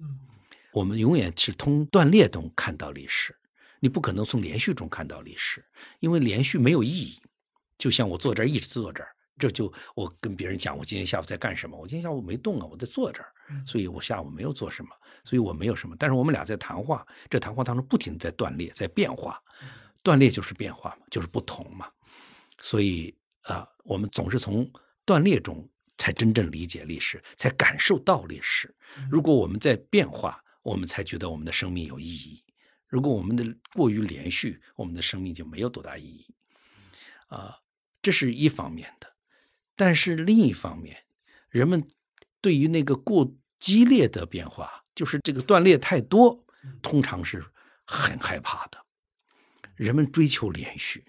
[0.73, 3.37] 我们永远是从断裂中看到历史，
[3.79, 5.63] 你不可能从连续中看到历史，
[5.99, 7.21] 因为连续没有意义。
[7.77, 13.33] 就像我坐这儿一直坐这儿，这就我跟别人讲我今天下午在干什么，我今天下午没动啊，我在坐这儿，
[13.67, 14.91] 所以我下午没有做什么，
[15.25, 15.97] 所以我没有什么。
[15.99, 19.43] 但是我们俩在谈话，这谈话当中不停在断裂，在变化，
[20.03, 21.91] 断裂就是变化嘛，就是不同嘛。
[22.61, 23.13] 所以
[23.45, 24.71] 啊，我们总是从
[25.07, 28.73] 断裂中才真正理解历史，才感受到历史。
[29.11, 32.45] 如果我们在变化，我们才觉得我们的生命有意义。
[32.87, 36.27] 如果我们的过于连续，我们的生命就没有多大意义。
[37.29, 37.57] 啊。
[38.03, 39.10] 这是一方面的，
[39.81, 40.95] 但是另一方面，
[41.49, 41.83] 人们
[42.43, 46.45] 对于那个过激烈的变化，就是这个断裂太多，
[46.83, 47.43] 通常是
[47.87, 48.77] 很害怕的。
[49.77, 51.03] 人们追求连续，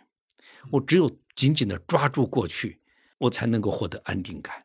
[0.70, 2.80] 我只有紧紧的抓住过去，
[3.18, 4.64] 我才能够获得安定感。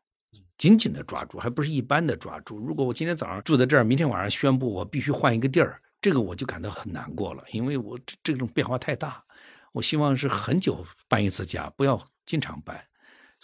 [0.56, 2.60] 紧紧的抓住，还不是一般的抓住。
[2.60, 9.24] 如果我今天早上住在这儿，明天晚上宣布我必须换一个地儿，这个我就感到很难过了，因为我这种变化太大。
[9.72, 12.08] 我希望是很久搬一次家，不要。
[12.24, 12.84] 经常搬，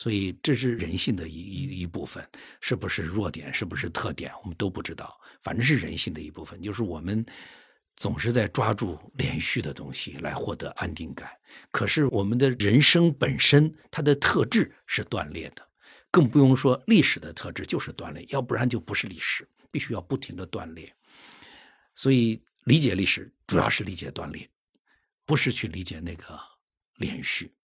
[0.02, 2.28] 所以这是人性的一一一部分，
[2.60, 5.16] 是不是弱点，是不是特点，我们都不知道。
[5.44, 7.24] 反正是人性的一部分，就是我们
[7.94, 11.30] 总是在抓住连续的东西来获得安定感。
[11.70, 15.64] 可是我们的人生本身，它的特质是断裂的，
[16.10, 20.92] 更不用说历史的特质就是断裂，要不然就不是历史，必须要不停的断裂。
[21.94, 24.50] 所以理解历史，主要是理解断裂，
[25.24, 26.36] 不是去理解那个
[26.96, 27.54] 连续。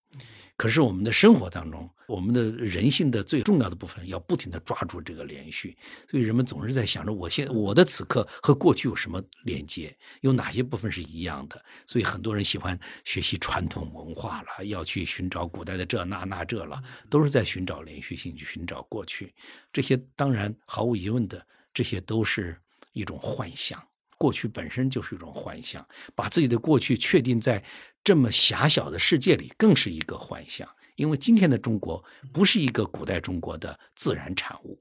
[0.57, 5.77] 可是我们的生活当中，我们的人性的最重要的部分，要不停的抓住这个连续。
[6.09, 11.63] 所以人们总是在想着，我现我的此刻和过去有什么连接，有哪些部分是一样的。
[11.87, 19.33] 所以很多人喜欢学习传统文化了，要去寻找古代的这那那这了，都是在寻找连续性，去寻找过去。
[19.71, 22.59] 这些当然毫无疑问的，这些都是
[22.91, 23.81] 一种幻象。
[24.19, 27.63] 过去本身就是一种幻象，把自己的过去确定在
[28.03, 30.67] 这么狭小的世界里，更是一个幻象。
[30.97, 32.03] 因为今天的中国
[32.33, 34.77] 不是一个古代中国的自然产物，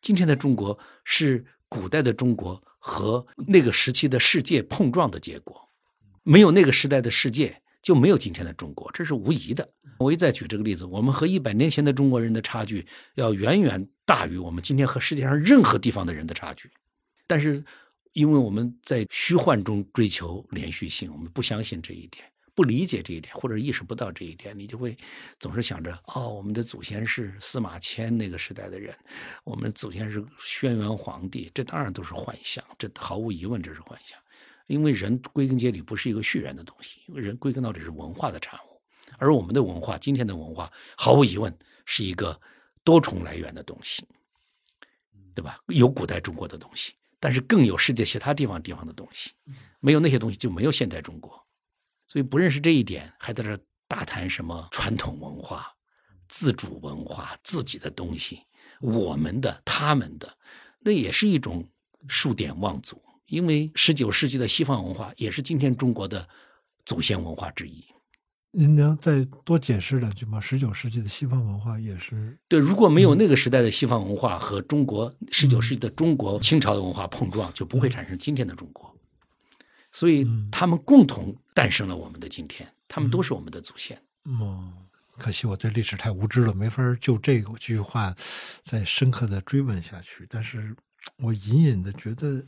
[0.00, 5.68] 今天的中国是古代的中国和那个时期的世界碰撞的结果。
[6.22, 9.68] 没有那个时代的世界，就没有今天的中国，这是无疑的。
[9.98, 16.70] 我一再举这个例子，我们和一百年前的中国人的差距，要远远大于我们今天和世界上任何地方的人的差距。
[17.26, 17.62] 但是。
[18.14, 22.24] 因为我们在虚幻中追求连续性，我们不相信这一点，
[22.54, 24.96] 不理解这一点，或者意识不到这一点，你就会
[25.40, 28.96] 总是想着：哦，我们的祖先是司马迁那个时代的人，
[29.42, 34.16] 我们祖先是轩辕皇帝，这当然都是幻象，这毫无疑问这是幻象。
[34.68, 38.80] 因为人归根结底不是一个血缘的东西，因为人归根到底是文化的产物，
[39.18, 41.52] 而我们的文化，今天的文化，毫无疑问
[41.84, 42.40] 是一个
[42.84, 44.06] 多重来源的东西，
[45.34, 45.58] 对吧？
[45.66, 46.92] 有古代中国的东西。
[47.24, 49.30] 但是更有世界其他地方地方的东西，
[49.80, 51.42] 没有那些东西就没有现代中国，
[52.06, 53.58] 所以不认识这一点，还在这
[53.88, 55.74] 大谈什么传统文化、
[56.28, 58.42] 自主文化、自己的东西，
[58.82, 60.36] 我们的、他们的，
[60.80, 61.66] 那也是一种
[62.08, 63.02] 数典忘祖。
[63.24, 66.28] 因为十九世纪的西方文化也是今天中国的
[66.84, 67.82] 祖先文化之一。
[68.56, 70.38] 您能再多解释两句吗？
[70.38, 78.94] 十九世纪的西方文化也是对，如果没有那个时代的西方文化和中国十九世纪的中国清朝的文化碰撞，就不会产生今天的中国。
[79.90, 84.00] 所以他们共同诞生了我们的今天，他们都是我们的祖先。
[84.24, 84.72] 嗯，
[85.18, 88.14] 可惜我对历史太无知了，没法就这句话
[88.62, 90.24] 再深刻的追问下去。
[90.30, 90.76] 但是
[91.16, 92.46] 我隐隐的觉得，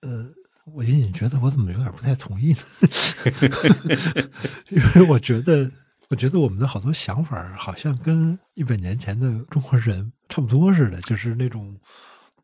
[0.00, 0.34] 呃。
[0.74, 2.58] 我隐隐觉得我怎么有点不太同意呢？
[4.70, 5.70] 因为我觉得，
[6.08, 11.78] 我觉得我们的好多想法好像跟一百年前的中国人差不多似的，就是那种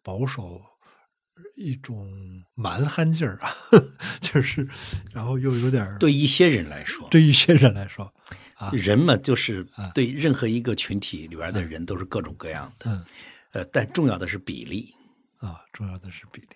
[0.02, 0.60] 保守、
[1.56, 2.08] 一种
[2.54, 3.50] 蛮憨劲儿啊，
[4.20, 4.68] 就是，
[5.12, 8.12] 然后又有点对一些人来说，对一些人来说，
[8.54, 13.04] 啊，人嘛，就是 对任何一个群体里边的人都是各种各样的，嗯，
[13.52, 14.94] 呃，但重要的是比例
[15.40, 16.48] 啊，重要的是比例。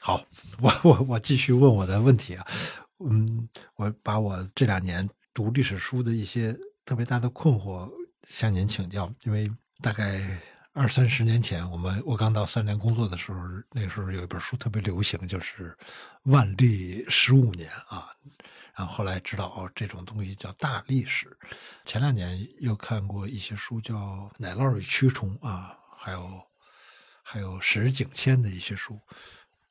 [0.00, 0.24] 好，
[0.60, 2.46] 我我我继续问我的问题啊，
[3.04, 7.90] 嗯，我把我这两年读历史书的一些特别大的困惑
[8.26, 9.50] 向您请教，因为
[9.82, 10.40] 大概
[10.72, 13.40] 二三十年前，我们我刚到三联工作的时候，
[13.72, 15.70] 那个时候有一本书特别流行，就是
[16.32, 18.08] 《万历十五年》啊，
[18.76, 21.36] 然后后来知道哦，这种东西叫大历史。
[21.84, 23.96] 前两年又看过一些书，叫
[24.38, 26.40] 《奶酪与蛆虫》啊，还有
[27.22, 29.00] 还有史景谦的一些书，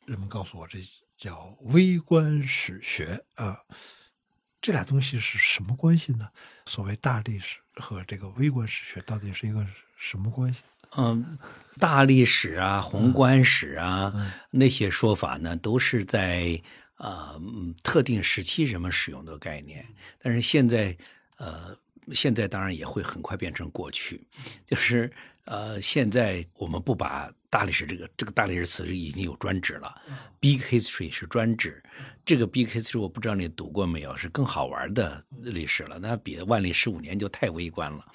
[0.08, 0.80] 人们告诉我这
[1.18, 3.60] 叫微观史学啊。
[4.60, 6.28] 这俩东西是什么关系呢？
[6.66, 9.66] 所谓大历史和这个微观史学到底是一个
[9.98, 10.64] 什么关系？
[10.96, 11.38] 嗯，
[11.78, 14.12] 大历史啊，宏观史啊，
[14.50, 16.60] 那些说法呢，都是在
[16.96, 17.40] 呃
[17.84, 19.86] 特定时期人们使用的概念。
[20.18, 20.98] 但是现在，
[21.38, 21.78] 呃，
[22.14, 24.26] 现在当然也会很快变成过去。
[24.66, 25.12] 就是
[25.46, 30.02] 呃，现在我们不把大历史这个这个大历史词已经有专指了
[30.40, 31.82] ，big history 是专指。
[32.26, 35.98] 这个 big history 我不知道你读过没有，是更好玩的历史了。
[35.98, 38.06] 那比万历十五年就太微观了。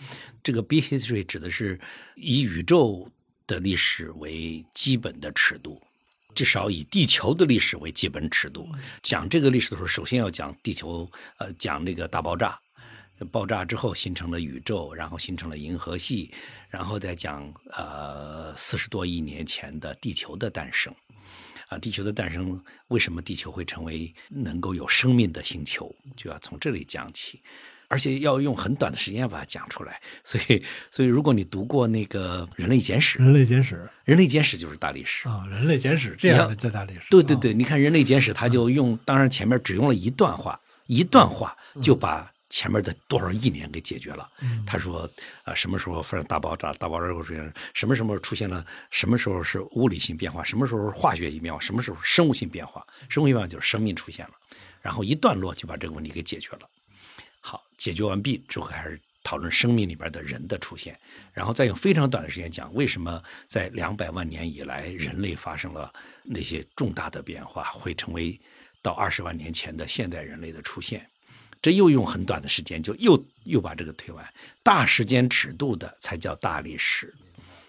[0.42, 1.80] 这个 big history 指的是
[2.14, 3.08] 以宇宙
[3.46, 5.80] 的历史为基本的尺度，
[6.34, 8.68] 至少以地球的历史为基本尺度。
[9.02, 12.60] 讲这个历史的时候，首先要讲地球，呃，讲那个大爆炸，
[13.30, 16.30] 爆炸之后形成了宇宙，然后形成了银河系，
[16.72, 20.92] 然后再讲呃四十多亿年前的地球的诞生。
[21.68, 27.40] 啊，地球的诞生，为什么地球会成为能够有生命的星球，就要从这里讲起，
[27.88, 29.98] 而且要用很短的时间把它讲出来。
[30.22, 37.00] 所以，所以如果你读过那个《人类简史》，《人类简史》，《人类简史》就是大历史啊，《人类简史》这样的叫大历史。
[37.08, 42.30] 对对对，你看《人类简史》，他就用，当然前面只用了一段话，一段话就把。
[42.52, 44.30] 前面的多少亿年给解决了。
[44.66, 45.08] 他说
[45.42, 46.70] ：“啊，什么时候发生大爆炸？
[46.74, 48.64] 大爆炸后出现什么什么出现了？
[48.90, 50.44] 什么时候是物理性变化？
[50.44, 51.58] 什么时候是化学性变化？
[51.58, 52.86] 什么时候生物性变化？
[53.08, 54.34] 生物性变化就是生命出现了。
[54.82, 56.68] 然后一段落就把这个问题给解决了。
[57.40, 60.94] 好，解决完毕之后开始讨论生命里边的人的出现，
[61.32, 65.90] 然后再用非常短的时间讲为什么在两百万年以来人类发生了
[66.22, 68.38] 那些重大的变化，会成为
[68.82, 71.08] 到二十万年前的现代人类的出现。”
[71.62, 74.34] 这又用很短的时间，就又又把这个推完。
[74.64, 77.14] 大时间尺度的才叫大历史，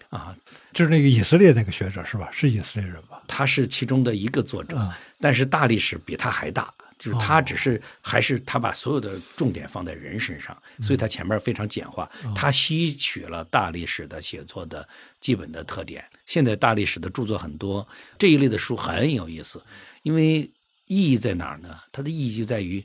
[0.08, 0.36] 啊，
[0.72, 2.28] 就是那个以色列那个学者是吧？
[2.32, 3.22] 是以色列人吧？
[3.28, 12.10] 他是其中的一个作者，但是大历史比他还大，就是他只是还是他把所有的重点放在人身上，所以他前面非常简化。
[12.34, 14.86] 他吸取了大历史的写作的
[15.20, 16.04] 基本的特点。
[16.26, 17.86] 现在大历史的著作很多，
[18.18, 19.62] 这一类的书很有意思，
[20.02, 20.50] 因为
[20.86, 21.78] 意义在哪儿呢？
[21.92, 22.84] 它的意义就在于。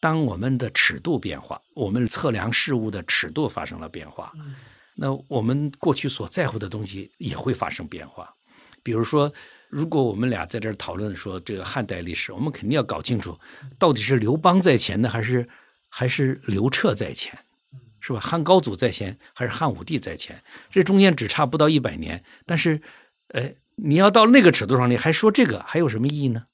[0.00, 4.32] 当我们的尺度变化，我们测量事物的尺度发生了变化，
[4.96, 8.34] 那我们过去所在乎的东西也会发生变化。
[8.82, 9.30] 比如说，
[9.68, 13.38] 如果我们俩在这儿讨论说这个汉代历史，我们肯定要搞清楚，
[13.78, 15.46] 到底是刘邦在前呢，还是
[15.90, 17.38] 还是刘彻在前，
[18.00, 18.18] 是吧？
[18.20, 20.42] 汉高祖在前，还是汉武帝在前？
[20.70, 22.80] 这中间只差不到一百年，但是，
[23.34, 26.44] 哎，你要到那个尺度上，你还说这个还有什么意义呢？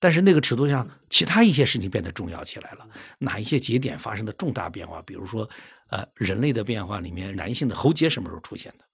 [0.00, 2.88] 但是那个尺度上，其他一些事情变得重要起来了。
[3.18, 5.00] 哪一些节点发生的重大变化？
[5.02, 5.48] 比如说，
[5.90, 8.84] 呃，人类的变化里面，男性的喉结什么时候出现的？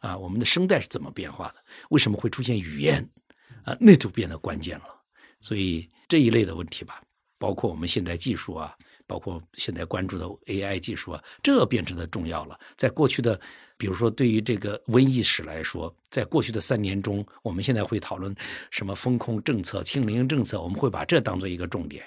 [0.00, 1.56] 啊，我们的声带是怎么变化的？
[1.90, 3.06] 为什么会出现语言？
[3.64, 4.86] 啊，那就变得关键了。
[5.40, 7.00] 所以这一类的问题吧，
[7.38, 8.74] 包括我们现代技术啊，
[9.06, 12.58] 包括现在关注的 AI 技术啊，这变成的重要了。
[12.76, 13.38] 在过去的。
[13.76, 18.34] 比如说，对于这个瘟疫史来说，在过去的三年中，我们现在会讨论
[18.70, 22.04] 什么风控政策、清零政策，我们会把这当做一个重点。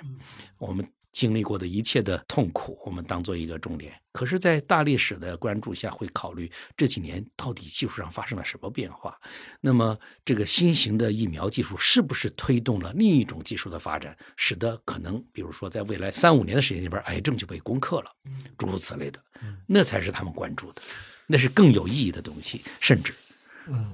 [0.57, 3.93] 我们经历过的一切的痛苦，我们当做一个重点。
[4.11, 9.15] 可是，在大历史的关注下，会考虑这几年到底技术上发生了什么变化？
[9.61, 18.11] 那么，这个新型的疫苗技术是不是推动了另一种技术的发展，使得可能，比如说，在未来三五年的时间里边，癌症就被攻克了，
[18.57, 19.19] 诸如此类的，
[19.67, 20.81] 那才是他们关注的。
[21.27, 23.13] 那是更有意义的东西，甚至，
[23.67, 23.91] 嗯，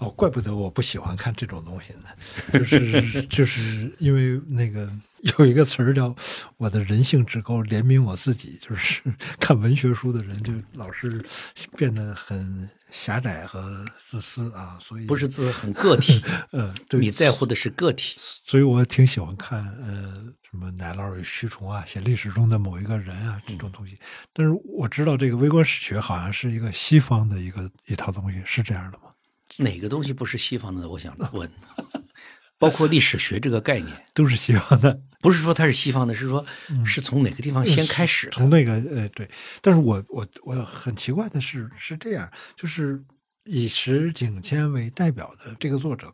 [0.00, 2.08] 哦，怪不得我不喜欢看这种东西呢，
[2.52, 4.90] 就是 就是因为那个
[5.38, 6.14] 有一个词儿叫
[6.58, 9.00] “我的人性之高怜悯我自己”，就是
[9.38, 11.24] 看文学书的人就老是
[11.76, 16.22] 变得很狭窄和自私啊，所以不是自很个体，
[16.52, 20.32] 嗯，你在乎的是个体，所以我挺喜欢看呃。
[20.50, 23.98] 什么奶酪与蛆虫啊，写历史中的某一个人啊，这种东西。
[24.32, 29.10] 但是我知道这个微观史学好像是一个西方的一个一套东西，是这样的吗？
[29.58, 30.88] 哪个东西不是西方的？
[30.88, 31.52] 我想问，
[32.58, 36.44] 包括历史学这个概念都是西方的，不是说它是西方的，是说
[36.84, 38.28] 是从哪个地方先开始？
[38.30, 39.30] 从那个呃对。
[39.62, 43.02] 但是我我我很奇怪的是是这样，就是
[43.44, 46.12] 以石景谦为代表的这个作者，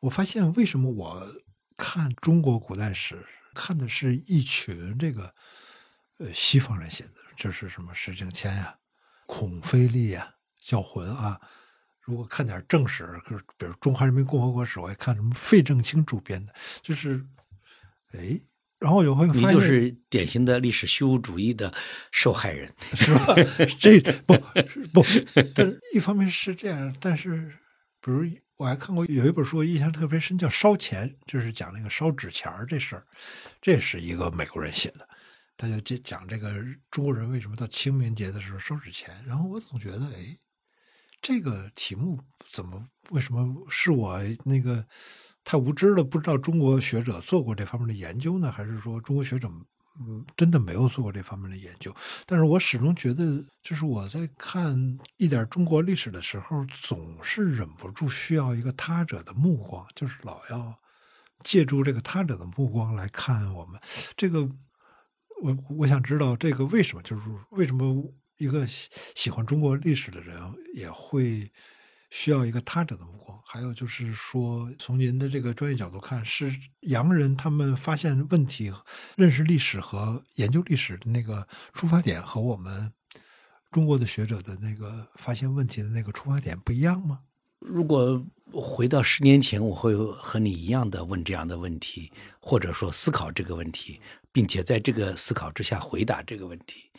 [0.00, 1.26] 我发现为什么我
[1.76, 3.18] 看中国古代史。
[3.56, 5.32] 看的是一群这个，
[6.18, 8.74] 呃，西方人写的，就是什么石景谦呀、
[9.26, 10.28] 孔飞利呀、
[10.60, 11.40] 教魂啊。
[12.04, 16.52] 如果看点正史，就是比如中华人民共和国史，我还看什么费正清主编的，
[16.82, 17.24] 就是，
[18.12, 18.38] 哎，
[18.78, 21.72] 然后有会发现，你就是典型的历史虚无主义的
[22.12, 23.34] 受害人，是吧？
[23.80, 24.34] 这不
[24.92, 25.02] 不，
[25.54, 27.50] 但是一方面是这样，但是
[28.00, 28.22] 比如
[28.56, 33.06] 我还看过有一本书，印象特别深，叫《烧钱》，就是讲那个烧纸钱儿这事儿，
[33.60, 35.08] 这是一个美国人写的，
[35.56, 36.54] 他就讲讲这个
[36.90, 39.12] 中国人为什么到清明节的时候烧纸钱。
[39.26, 40.36] 然后我总觉得，哎，
[41.24, 42.20] 这个题目
[42.52, 44.86] 怎么为什么是我那个？
[45.46, 49.46] 太无知了，不知道中国学者做过这方面的研究呢，还是说中国学者
[50.00, 51.94] 嗯真的没有做过这方面的研究？
[52.24, 54.74] 但是我始终觉得，就是我在看
[55.18, 60.74] 一点中国历史的时候，总是忍不住需要一个他者的目光，就是老要
[61.42, 63.78] 借助这个他者的目光来看我们。
[64.16, 64.48] 这个，
[65.42, 68.02] 我我想知道这个为什么，就是为什么
[68.38, 70.38] 一个喜喜欢中国历史的人
[70.74, 71.50] 也会。
[72.10, 76.48] 需要一个他者的目光，还有就是说，从您的这个专业角度看，是
[76.82, 78.72] 洋人他们发现问题、
[79.16, 82.92] 认识历史和研究历史的那个出发点和我们
[83.72, 87.18] 中国的学者的那个发现问题的那个出发点不一样吗？
[87.58, 96.92] 如果回到十年前，我会和你一样的问这样的问题，或者说思考这个问题，并且在这个思考之下回答这个问题。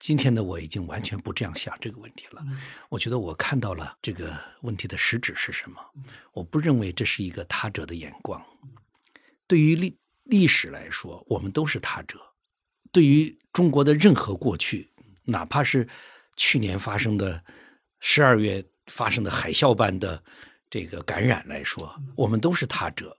[0.00, 2.42] 今天的我已经完全不这样想这个问题了。
[2.88, 5.78] 我觉得我看到了这个问题的实质是什么。
[6.32, 8.42] 我不认为这是一个他者的眼光。
[9.46, 12.18] 对于历历史来说，我们都是他者。
[12.90, 14.90] 对于中国的任何过去，
[15.24, 15.86] 哪怕是
[16.34, 17.44] 去年发生的
[18.00, 20.20] 十二月发生的海啸般的
[20.70, 23.14] 这个感染来说，我们都是他者，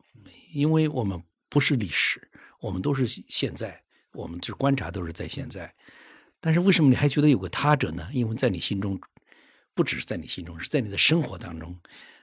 [0.51, 2.27] 因为我们不是历史，
[2.59, 3.79] 我们都是现在，
[4.13, 5.71] 我们就是观察都是在现在。
[6.43, 8.09] 但是为什么你还觉得有个他者呢？
[8.11, 8.99] 因为在你心中，
[9.75, 11.79] 不只是在你心中，是在你的生活当中，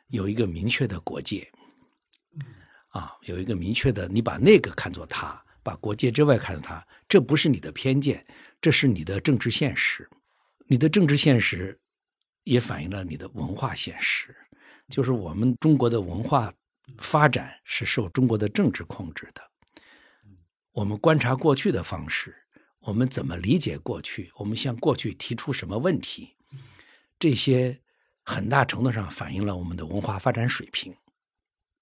[0.09, 1.49] 有一个明确的国界，
[2.89, 8.27] 啊，有一个明确的，你把那个看作他，把国界之外看作他，这不是你的偏见，
[8.61, 10.11] 这是你的政治现实。
[10.67, 11.79] 你的政治现实
[12.43, 14.35] 也反映了你的文化现实，
[14.89, 16.53] 就是我们中国的文化
[16.99, 19.41] 发展是受中国的政治控制的。
[20.73, 22.35] 我们观察过去的方式。
[22.81, 24.31] 我们怎么理解过去？
[24.37, 26.31] 我们向过去提出什么问题？
[27.19, 27.79] 这些
[28.23, 30.95] 很大程度上反映了我们的文化发展水平。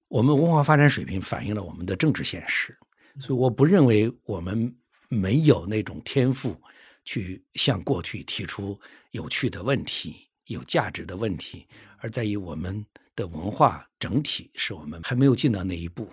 [0.09, 2.77] 我们文化发展水平反映了我们的政治现实。
[3.19, 4.75] 所以，我不认为我们
[5.09, 6.61] 没有那种天赋
[7.05, 8.79] 去向过去提出
[9.11, 11.67] 有趣的问题、有价值的问题，
[11.99, 12.85] 而在于我们
[13.15, 16.09] 的文化整体是我们还没有进到那一步。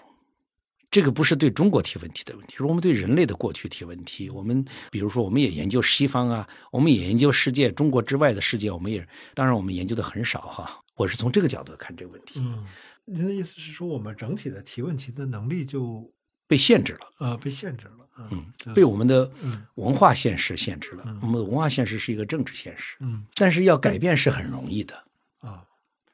[0.94, 4.30] 这个不是对中国提问题的问题，是我们对人类的过去提问题。
[4.30, 10.80] 我们比如说，我们也研究西方啊，我们也研究世界，中国之外的世界，我们也当然我们研究的很少哈。
[10.94, 12.40] 我是从这个角度看这个问题。
[12.40, 12.64] 嗯，
[13.06, 16.08] 您的意思是说，我们整体的提问题的能力就
[16.48, 17.08] 被限制了？
[17.22, 18.30] 呃，被限制了。
[18.30, 19.32] 嗯，被我们的
[19.74, 21.04] 文化现实限制了。
[21.24, 22.96] 我们的文化现实是一个政治现实。
[23.00, 24.96] 嗯，但是要改变是很容易的
[25.40, 25.66] 啊，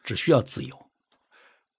[0.06, 0.86] 只需要自由。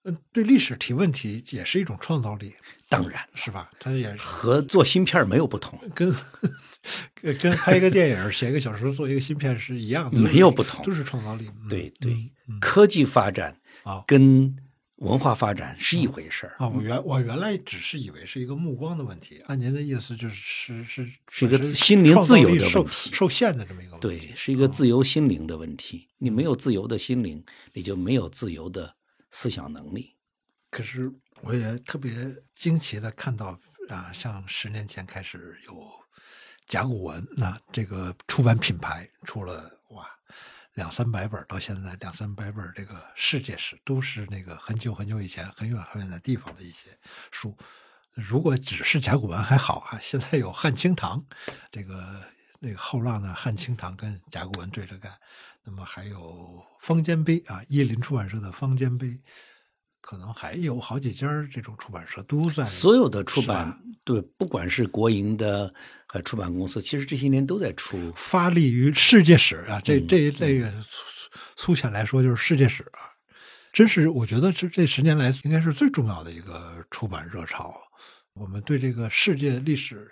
[0.05, 2.53] 嗯，对历史提问题也是一种创造力。
[2.91, 6.13] 当然是吧，它也和做芯片没有不同，跟
[7.39, 11.49] 跟拍一个电影、写一个小说、做一个芯片是一样的，没有不同，就是创造力。
[11.69, 12.17] 对对，
[12.61, 14.57] 科技发展啊，跟
[14.97, 16.67] 文化发展是一回事儿啊。
[16.69, 26.09] 我原我原来只是以为是一个目光的问题，按您的意思就是是是是一个心灵自由的问题，受限的这么一个问题，对，是一个自由心灵的问题。
[26.19, 27.41] 你没有自由的心灵，
[27.73, 28.97] 你就没有自由的
[29.31, 30.17] 思想能力。
[30.73, 31.13] 可是。
[31.43, 32.13] 我也特别
[32.55, 35.91] 惊奇的看到啊，像十年前开始有
[36.67, 40.07] 甲骨文，那这个出版品牌出了哇
[40.75, 46.97] 两三百本，到现在两三百本这个世界史都是那个很久很久以前很远很远的地方的一些
[47.33, 47.57] 书。
[48.13, 51.25] 如果只是甲骨文还好啊，现在有汉清堂，
[51.73, 52.23] 这个
[52.59, 55.13] 那个后浪的汉清堂跟甲骨文对着干，
[55.65, 59.19] 那么还有方尖碑啊，叶林出版社的方尖碑。
[60.01, 65.73] 可能还有好几家这种出版社都在，所有的出版对，不管是国营的
[66.07, 73.13] 和出版公司，其实这些年都在出，发力于世界史啊，这这一类粗粗浅来说就是世界史啊，
[73.73, 77.79] 真是我觉得这这十年来应该是最重要的一个出版热潮。
[78.33, 80.11] 我们对这个世界历史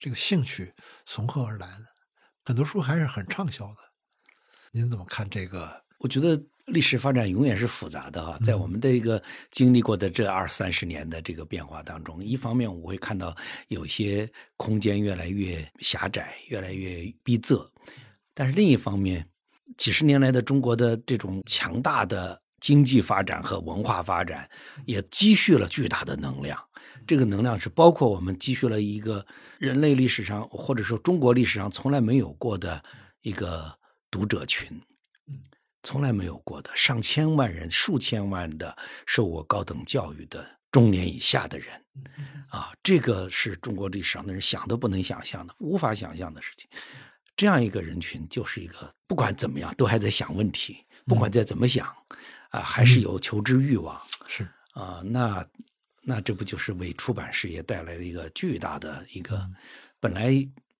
[0.00, 0.72] 这个兴趣
[1.06, 1.86] 从何而来呢？
[2.44, 3.76] 很多书还是很畅销的。
[4.72, 5.84] 您怎么看这个？
[6.00, 6.42] 我觉得。
[6.68, 13.34] 历史发展永远是复杂的哈，在我们的一个经历过的这二三十年的这个变化当中，一方面我会看到
[13.68, 17.66] 有些空间越来越狭窄，越来越逼仄，
[18.34, 19.26] 但是另一方面，
[19.76, 24.48] 几十年来的中国的这种强大的经济发展和文化发展，
[24.84, 26.58] 也积蓄了巨大的能量。
[27.06, 29.24] 这个能量是包括我们积蓄了一个
[29.58, 32.82] 人类历史上或者说中国历史上从来没有过的
[33.22, 33.74] 一个
[34.10, 34.68] 读者群，
[35.88, 38.76] 从来没有过的上千万人、数千万的
[39.06, 41.82] 受过高等教育的中年以下的人，
[42.50, 46.68] 啊，这个是中国历史上的人想都不能想象的、无法想象的事情。
[47.34, 51.86] 这样一个人群，就是一个不管怎么样都还在想问题，不管再怎么想，
[52.50, 53.98] 啊，还是有求知欲望。
[54.28, 55.42] 是啊，那
[56.02, 59.42] 那这不就是为出版事业带来了一个巨大的一个？
[59.98, 60.34] 本来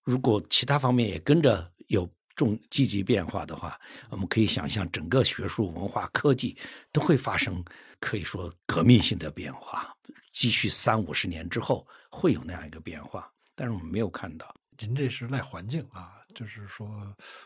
[0.04, 2.06] 如果其他方面也跟着有
[2.38, 3.76] 重积极变化的话，
[4.10, 6.56] 我们可以想象整个学术、文化、科技
[6.92, 7.62] 都会发生
[7.98, 9.92] 可以说革命性的变化。
[10.30, 14.54] 继续三五十年之后会有那样一个变化，但是我们没有看到。
[14.78, 16.88] 您这是赖环境啊，就是说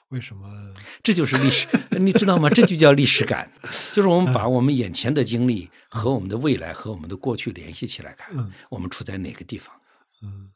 [0.08, 0.74] 为什么？
[1.02, 1.66] 这就是历史，
[1.98, 2.50] 你知道吗？
[2.50, 3.50] 这就叫历史感，
[3.94, 9.74] 就是我们把我们眼前的经历和我们的未来和我们的过去联系起来看，嗯我们处在哪个地方？
[10.22, 10.52] 嗯，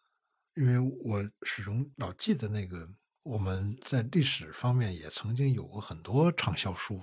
[0.56, 2.86] 因为我始终老记得那个
[3.26, 7.02] 我们在历史方面也曾经有过很多畅销书，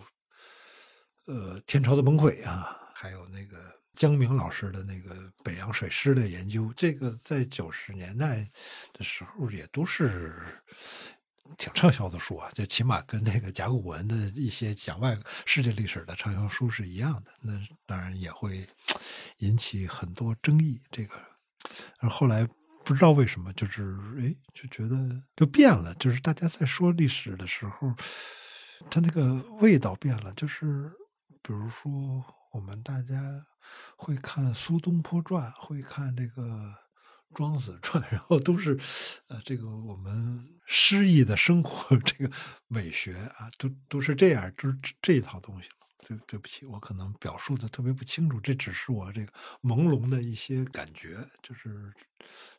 [1.25, 3.57] 呃，天朝的崩溃啊，还有那个
[3.93, 8.49] 江明老师的那个北洋水师的研究，这个在九十年代
[8.93, 10.33] 的时候也都是
[11.57, 17.31] 挺畅销的书啊，就起码跟那个甲骨文的一些讲外世界历史的畅销书是一样的。
[17.41, 17.51] 那
[17.85, 18.65] 当然也会
[19.39, 20.81] 引起很多争议。
[20.89, 21.15] 这个，
[21.99, 22.47] 而后来
[22.85, 25.93] 不知道为什么，就是哎，就觉得就变了。
[25.95, 27.93] 就是大家在说历史的时候，
[28.89, 30.33] 它那个味道变了。
[30.33, 30.91] 就是
[31.41, 31.91] 比如说，
[32.51, 33.45] 我们大家
[33.95, 36.73] 会看苏东坡传，会看这个
[37.33, 38.77] 庄子传， 然后都是
[39.27, 42.35] 呃，这个我们诗意的生活，这个
[42.67, 45.69] 美学啊，都都是这样，都是这一套东西。
[46.05, 49.31] 对，对不起，我可能表述的特别不清楚，这只是我这个
[49.61, 51.93] 朦胧的一些感觉，就是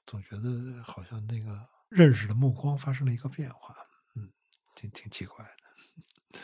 [0.06, 3.76] 总觉得好像那个认识的目光发生了一个变化，
[4.14, 4.28] 嗯，
[4.74, 6.38] 挺挺奇怪的。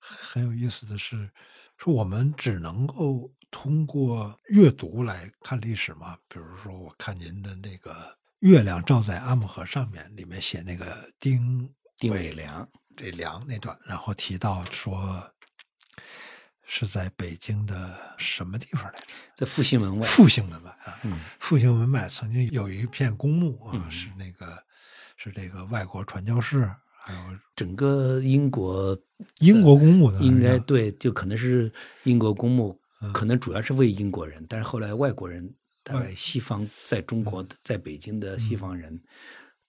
[0.00, 1.30] 很有意思的是，
[1.76, 6.16] 说我们只能够通过阅读来看历史嘛？
[6.28, 7.92] 比如说，我看您的那个
[8.40, 15.30] 《月亮照在阿姆河上面》里面写那个丁丁伟良这梁那段，然后提到说
[16.70, 19.06] 是在北京的什么地方来着？
[19.34, 24.62] 在复兴门外，复兴门外啊，嗯复兴门外曾经有一片公墓啊，嗯是那个
[25.16, 28.96] 是这个外国传教士，还有整个英国
[29.38, 31.72] 英国公墓的，应该对，就可能是
[32.04, 35.50] 英国公墓，嗯可能主要是为英国人，但是后来外国人，
[35.82, 39.00] 大概西方在中国的，在北京的西方人。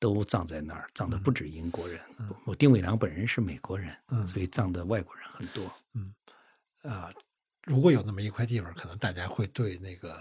[0.01, 1.99] 都葬在那儿，葬的不止英国人。
[2.45, 5.69] 我丁伟良本人是美国人，嗯所以葬的外国人很多。
[6.83, 7.11] 啊，
[7.65, 10.17] 如果有那么一块地方，可能大家会对那个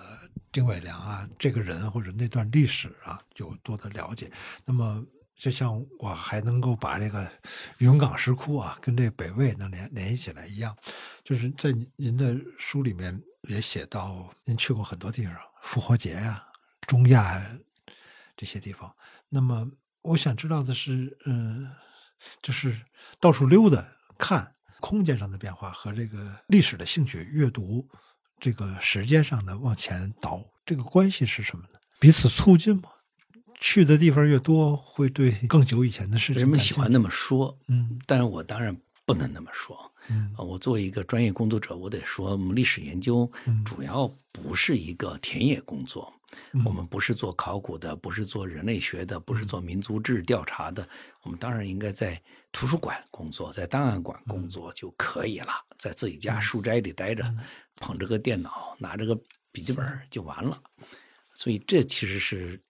[0.51, 4.31] 丁伟良啊这个人或者那段历史啊有多的了解。
[4.65, 5.05] 那么，
[5.37, 7.31] 就像我还能够把这个
[7.79, 10.77] 云冈石窟啊跟这北魏能联联系起来一样，
[11.23, 16.45] 就是在您的书里面也写到，您去过很多地方，复活节呀、
[16.87, 17.59] 中亚呀
[18.37, 18.93] 这些地方。
[19.29, 19.71] 那么，
[20.03, 21.71] 我想知道的是，嗯、
[22.43, 22.85] 就是
[23.21, 23.87] 到处溜达
[24.19, 27.87] 看空间上的变化和这个历史的兴趣、阅读
[28.41, 31.79] 这个时间上的往前倒，这个关系是什么呢？
[31.99, 32.91] 彼此促进吗？
[33.61, 39.77] 去的地方越多，会对更久以前的事情人们喜欢那么说，嗯但是我当然不能那么说。
[40.11, 46.13] 嗯啊，我作为一个专业工作者，我得说，我们历史研究嗯主要不是一个田野工作，
[46.53, 50.87] 嗯我们不是做考古的，不是做人类学的，不是做民族志调查的，
[51.23, 52.21] 我们当然应该在
[52.53, 57.25] 图书馆工作，在档案馆工作就可以了，在自己家书斋里待着，
[57.77, 59.19] 捧着个电脑，拿着个
[59.51, 60.61] 笔记本就完了。
[61.35, 62.61] 所以这其实是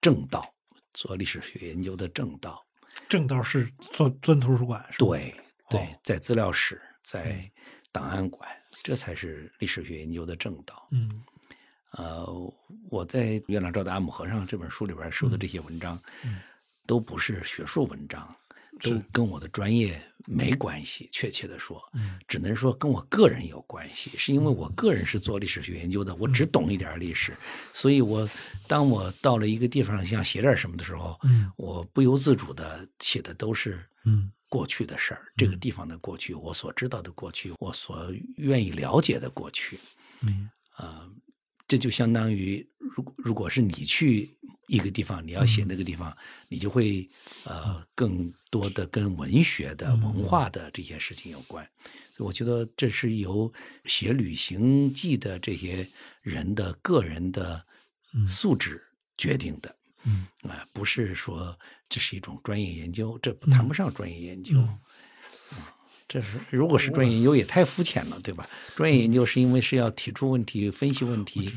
[0.00, 0.54] 正道，
[0.92, 2.64] 做历史学研究的正道。
[3.08, 5.06] 正道是做钻图书馆，是吧？
[5.06, 5.34] 对
[5.70, 7.50] 对哦，在资料室，在
[7.90, 8.48] 档案馆，
[8.82, 10.86] 这才是历史学研究的正道。
[10.92, 11.22] 嗯
[11.92, 12.26] 呃，
[12.90, 16.38] 我在《月亮照的阿姆和尚》这本书里边说的这些文章，嗯
[16.86, 18.34] 都不是学术文章，
[18.80, 21.08] 都跟我的专业没关系。
[21.12, 27.36] 确切的说，嗯只能说跟我个人有关系，是因为我个人是做历史学研究的，我只懂一点历史，
[27.74, 28.28] 所以我
[28.66, 39.78] 当我到了一个地方想写点什么的时候，嗯我不由自主的写的都是嗯过去的事儿，这个地方的过去，我所知道的过去，我所愿意了解的过去，
[40.22, 41.10] 嗯呃，
[41.68, 44.34] 这就相当于，如如果是你去
[44.68, 46.16] 一个地方，你要写那个地方，
[46.48, 47.08] 你就会
[47.44, 51.68] 呃更多的跟文学的文化的这些事情有关。
[52.14, 53.52] 所以我觉得这是由
[53.84, 55.86] 写旅行记的这些
[56.22, 57.64] 人的个人的
[58.28, 58.82] 素质
[59.16, 59.76] 决定的。
[60.04, 61.58] 嗯啊，不是说
[61.88, 64.56] 这是一种专业研究，这谈不上专业研究。
[66.08, 68.48] 这是如果是专业研究，也太肤浅了，对吧？
[68.74, 71.54] 专业研究是因为是要提出问题、分析问题，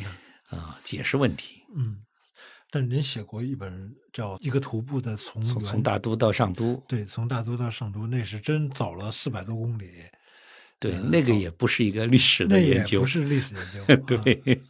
[0.50, 1.64] 啊，解释问题。
[1.74, 2.00] 嗯，
[2.70, 9.90] 但是您写过一本叫《一个徒步的从从从大都到上都》，对，从大都到上都，那是真走了四百多公里。
[10.80, 14.18] 对，那个也不是一个历史的研究，不是历史研究。
[14.18, 14.62] 对，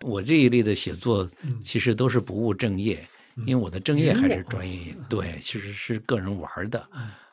[0.00, 1.30] 我这一类的写作
[1.62, 3.06] 其实都是不务正业，
[3.44, 4.96] 因为我的正业还是专业。
[5.06, 6.80] 对，其实是个人玩的，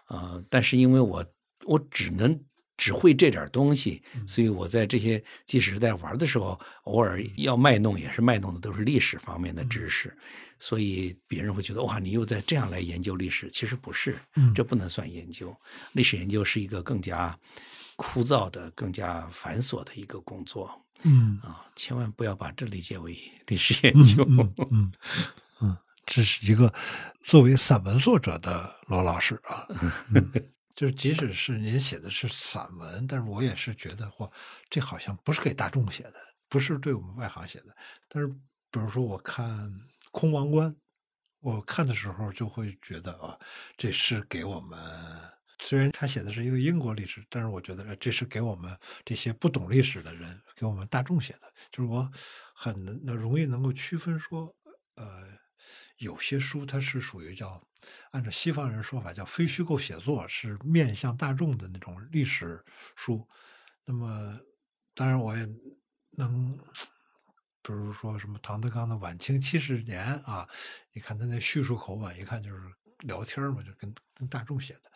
[0.08, 1.26] 啊，但是因为我
[1.66, 2.40] 我只能
[2.78, 10.16] 只会这点东西，所以我在这些即使是在玩的时候，偶尔要卖弄，也是卖弄的都是历史方面的知识，
[10.60, 14.18] 所以别人会觉得哇，你又在这样来研究历史，其实不是，
[14.54, 15.56] 这不能算研究。
[15.94, 17.38] 历史研究是一个更加。
[17.98, 20.70] 枯燥的、更加繁琐的一个工作，
[21.04, 24.26] 嗯啊，千万不要把这理解为历史研究。
[24.70, 24.92] 嗯
[25.62, 26.74] 嗯，这是一个
[27.24, 29.66] 作为散文作者的罗老师啊，
[30.76, 34.30] 就是即使是您写的是散文，但是我也是觉得，哇，
[34.70, 36.16] 这好像不是给大众写的，
[36.50, 37.76] 不是对我们外行写的。
[38.10, 39.70] 但是，比如说我看
[40.12, 40.70] 《空王冠》，
[41.42, 43.38] 我看的时候就会觉得啊，
[43.78, 44.78] 这是给我们。
[45.60, 51.54] 虽然他写的是一个英国历史，但是我觉得这是给我们这些不懂历史的人，给我们大众写的。
[51.72, 52.12] 就是我
[52.54, 54.54] 很能容易能够区分说，
[54.96, 55.24] 呃，
[55.98, 57.62] 有些书它是属于叫
[58.12, 62.64] 按照西方人说法叫非虚构写作，是面向大众的那种历史
[62.96, 63.28] 书。
[63.86, 64.40] 那么，
[64.94, 65.48] 当然我也
[66.12, 66.58] 能，
[67.62, 70.50] 比如说什么唐德刚的晚清七十年啊，
[70.92, 72.64] 你看他那叙述口吻，一看就是
[73.00, 74.92] 聊天嘛，就跟跟大众写的。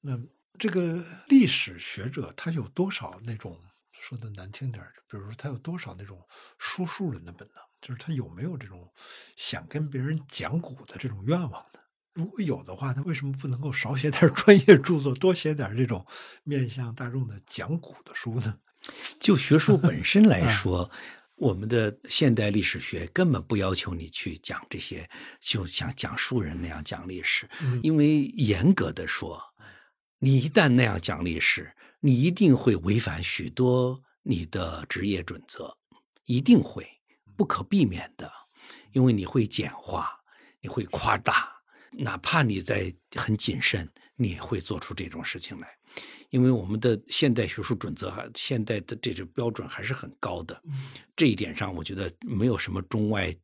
[0.00, 0.20] 那
[0.58, 3.58] 这个历史学者他有多少那种
[3.92, 6.22] 说的难听点比如说他有多少那种
[6.58, 7.56] 说书人的本能？
[7.86, 8.90] 就是他有没有这种
[9.36, 11.80] 想跟别人讲古的这种愿望呢？
[12.14, 16.04] 如果有的话，他为什么不能够少写点专业著作，多写点这种
[16.44, 18.58] 面向大众的讲古的书呢？
[19.20, 20.90] 就学术本身 来说，
[21.34, 25.06] 我们的现代历史学根本不要求你去讲这些，
[25.40, 27.46] 就像讲书人那样讲历史，
[27.82, 29.42] 因为严格的说。
[30.20, 31.70] 你一旦那样讲历史，
[32.00, 35.76] 你一定会违反许多你的职业准则，
[36.24, 36.88] 一定会
[37.36, 38.30] 不可避免的，
[38.92, 40.10] 因为你会简化，
[40.60, 41.52] 你会夸大，
[41.92, 45.68] 哪怕你在很谨慎，你也会做出这种事情来，
[46.30, 50.62] 因为我们的现代学术准则哈，现代的这种标准还是很高的，
[51.16, 53.34] 这一点上我觉得没有什么中外，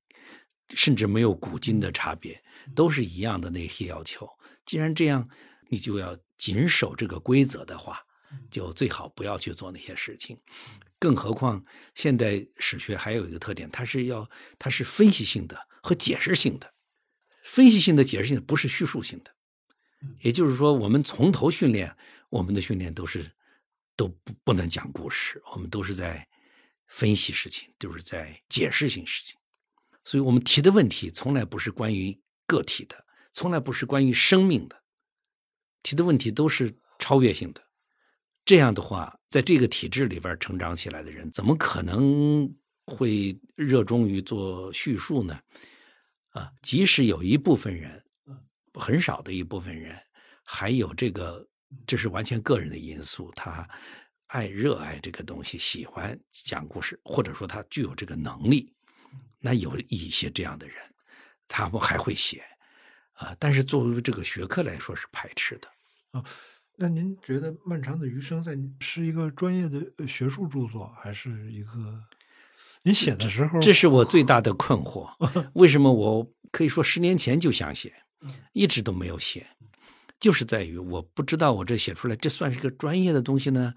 [0.71, 2.43] 甚至没有古今的差别，
[2.75, 4.29] 都是一样的那些要求。
[4.65, 5.29] 既然这样。
[5.73, 8.05] 你就要谨守这个规则的话，
[8.51, 10.37] 就最好不要去做那些事情。
[11.01, 11.65] 更何况
[11.97, 16.73] 现代史学还有一个特点，它是要它是分析性的和解释性的。
[17.43, 19.35] 分析性的、解释性的不是叙述性的。
[20.21, 21.97] 也就是说，我们从头训练，
[22.29, 23.29] 我们的训练都是
[23.97, 26.29] 都不不能讲故事，我们都是在
[26.87, 29.37] 分析事情，都是在解释性事情。
[30.05, 34.83] 所以我们提的问题从来不是关于个体的，从来不是关于生命的。
[35.83, 37.63] 提的问题都是超越性的，
[38.51, 42.53] 这样的话，在这个体制里边成长起来的人，怎么可能
[42.85, 45.41] 会热衷于做叙述呢？
[46.31, 48.05] 啊，即使有一部分人，
[48.75, 49.97] 很少的一部分人，
[50.43, 51.47] 还有这个，
[51.87, 53.65] 这是完全个人的因素，他
[54.27, 58.75] 爱热爱这个东西，喜欢讲故事，或者说他具有这个能力，
[59.39, 60.77] 那有一些这样的人，
[61.47, 62.43] 他们还会写。
[63.13, 65.69] 啊，但是作为这个学科来说是排斥的
[66.11, 66.25] 啊。
[66.83, 72.03] 那您觉得《漫长的余生》在是一个专业的学术著作，还是一个
[72.83, 73.61] 您写的时候？
[73.61, 75.07] 这是我最大的 困惑。
[75.53, 77.93] 为什么我可以说十年前就想写，
[78.55, 79.47] 一直都没有写，
[80.19, 83.75] 就是在于我不知道我这写出来这算是个专业的东西呢，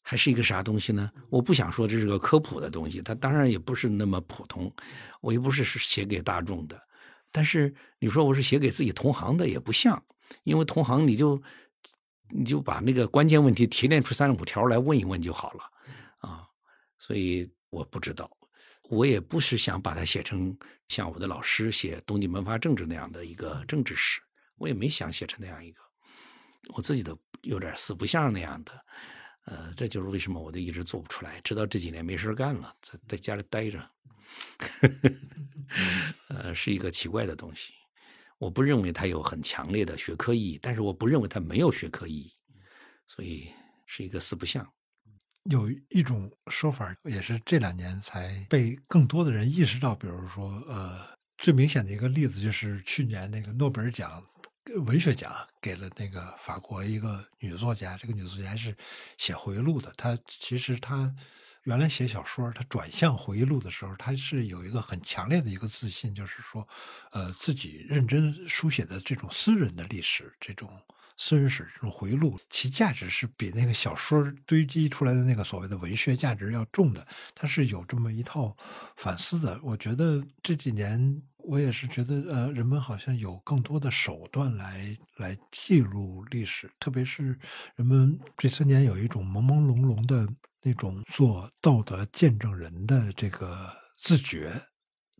[0.00, 1.10] 还是一个啥东西呢？
[1.28, 4.72] 我不想说这是个科普的东西，它当然也不是那么普通，
[5.20, 6.80] 我又不是写给大众的。
[7.32, 10.00] 但是你说我是写给自己同行的也不像，
[10.44, 11.42] 因为同行你就
[12.28, 15.64] 你就把那个关键问题提炼出三十五条来问一问就好了，
[16.18, 16.46] 啊，
[16.98, 18.30] 所以我不知道，
[18.90, 20.56] 我也不是想把它写成
[20.88, 24.20] 像我的老师写东晋门阀政治那样的一个政治史，
[24.56, 25.80] 我也没想写成那样一个，
[26.74, 28.72] 我自己都有点四不像那样的，
[29.44, 33.90] 呃，这就是为什么我都一直做不出来，直到这几年没事干了，在在家里待着，
[36.28, 37.72] 呃，是一个奇怪的东西。
[38.38, 42.32] 我不认为它有很强烈的学科意义，但是我不认为它没有学科意义，
[43.06, 43.48] 所以
[43.86, 44.66] 是一个四不像。
[45.44, 51.06] 有一种说法，也是这两年才被更多的人意识到，比如说，呃，
[51.38, 54.22] 最明显的一个例子就是去年那个诺贝尔奖
[54.84, 58.76] 文学奖给了那个法国一个女作家，这个女作家是
[59.16, 61.14] 写回忆录的，她其实她。
[61.66, 66.66] 原来写小说，他转向回忆录的时候，他是有一个很强烈的一个自信，就是说，
[67.10, 70.70] 呃，自己认真书写的这种私人的历史，这种
[71.16, 77.04] 私人史，这种回忆录，其价值是比那个小说堆积出来的那个所谓的文学价值要重的。
[77.34, 78.56] 他是有这么一套
[78.96, 79.58] 反思的。
[79.64, 87.36] 我觉得这几年，我也是觉得，呃，人们好像有更多的手段来来记录历史，特别是
[87.74, 90.28] 人们这三年有一种朦朦胧胧的。
[90.66, 94.52] 那种做道德见证人的这个自觉、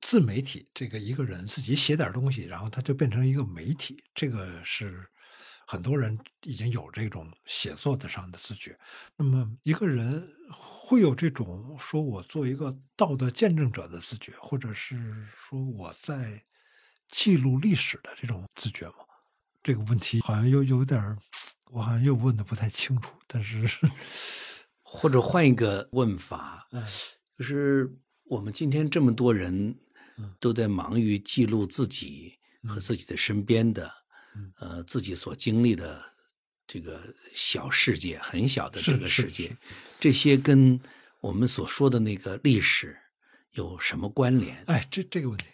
[0.03, 5.09] 自媒体，这个一个人自己写点东西，然后他就变成一个媒体，这个是
[5.65, 8.77] 很多人已经有这种写作的上的自觉。
[9.15, 16.43] 那么一个人会有这种说我做一个道德见证者的自觉，或者是说我在
[17.09, 18.97] 记录历史的这种自觉吗？
[19.63, 21.01] 这个问题好像又有点，
[21.71, 23.65] 我好像又问的不太清楚，但是。
[24.89, 26.67] 或者换一个问法，
[27.37, 29.77] 就是我们今天这么多人
[30.39, 32.33] 都在忙于记录自己
[32.63, 33.93] 和自己的身边的，
[34.61, 36.01] 呃，自己所经历的
[36.69, 37.03] 这个
[37.35, 39.55] 小世界，很小的这个世界，
[39.99, 40.81] 这些跟
[41.21, 42.97] 我们所说的那个历史
[43.51, 44.63] 有什么关联？
[44.67, 45.47] 哎，这这个问题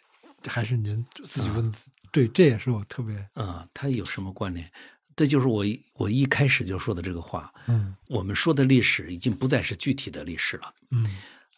[0.47, 1.75] 还是您自己问。
[2.13, 4.71] 对，这也是我特别啊，它有什么关联？
[5.15, 7.53] 这就是我我一开始就说的这个话。
[7.67, 10.75] 嗯，我们说的历史已经不再是具体的历史了。
[10.91, 11.05] 嗯，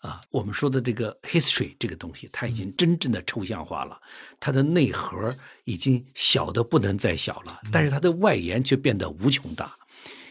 [0.01, 4.01] 啊，我们说的这个 history 这个东西，它已经真正的抽象化了，
[4.39, 5.35] 它的内核
[5.65, 9.77] 已经小的不能再小了，但是它的外延却变得无穷大。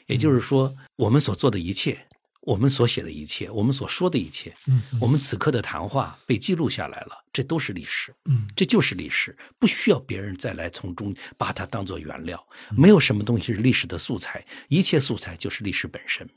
[0.08, 2.06] 也就是说，我们所做的一切。
[2.46, 12.46] 我们所写的一切，我们所说的一切，嗯，我们此刻的谈话被记录下来了，这都是历史，嗯，这就是历史，不需要别人再来从中把它当做原料。
[12.70, 16.30] 没有什么东西是历史的素材，一切素材就是历史本身，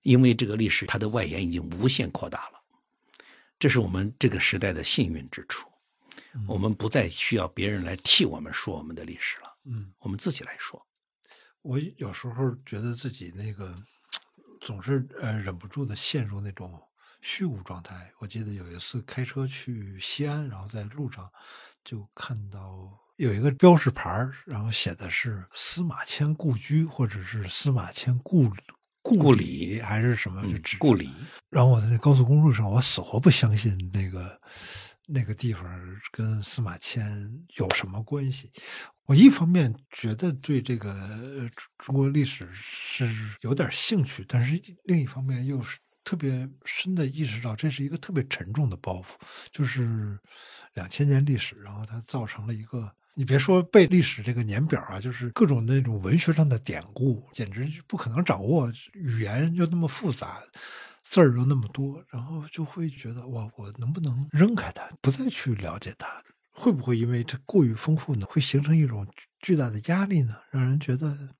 [0.00, 2.62] 因为这个历史它的外延已经无限扩大了，
[3.58, 5.68] 这是我们这个时代的幸运之处。
[6.48, 10.82] 我们不再需要别人来替我们说我们的历史了，嗯，我们自己来说。
[11.60, 13.76] 我有时候觉得自己那个。
[14.60, 16.80] 总是呃忍不住的陷入那种
[17.20, 18.10] 虚无状态。
[18.18, 21.30] 我记得有一次开车去西安，然后在路上
[21.84, 28.50] 就看到有一个标识牌然后写的是司马迁故居，或者是司马迁故
[29.02, 30.42] 故里还是什么
[30.78, 31.10] 故里。
[31.50, 34.40] 然后我在那高速公路上，我死活不相信那个
[35.06, 35.64] 那个地方
[36.10, 38.52] 跟司马迁有什么关系。
[39.06, 41.48] 我一方面觉得对这个
[41.78, 43.08] 中国历史是
[43.40, 49.14] 有点兴趣，但是另一方面又是特别深的意识到这是一个特别沉重的包袱，
[49.52, 50.18] 就是
[50.74, 60.42] 两千年历史，然后它造成了一个，你别说背历史这个年表啊，就是各种那种文学上的典故，简直就不可能掌握，语言又那么复杂，
[61.04, 66.08] 字儿又那么多，然后就会觉得哇，我能不能扔开它，不再去了解它？
[66.58, 69.06] 会不会因为这过于丰富呢，会形成一种
[69.40, 70.40] 巨大的压力呢？
[70.50, 71.34] 让人觉得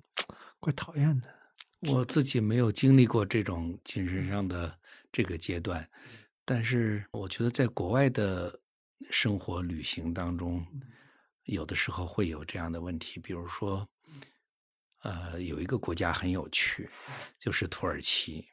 [0.61, 1.35] 怪讨厌的。
[1.81, 4.79] 我自己没有经历过这种精神上的
[5.11, 5.89] 这个阶段，
[6.45, 8.61] 但是我觉得在国外的
[9.11, 10.67] 生活旅行当中，
[11.45, 13.19] 有的时候会有这样的问题。
[13.19, 13.89] 比如说，
[15.03, 16.91] 呃，有一个国家很有趣，
[17.39, 18.47] 就是土耳其，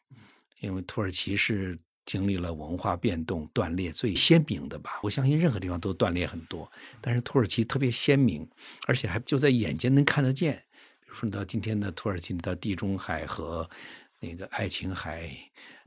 [0.61, 1.77] 因为土耳其是。
[2.05, 8.47] 经历了文化变动断裂最鲜明的吧，我相信任何地方都断裂很多，但是土耳其特别鲜明，
[8.87, 10.63] 而且还就在眼前能看得见。
[11.01, 13.69] 比如说你到今天的土耳其，到地中海和
[14.19, 15.29] 那个爱琴海、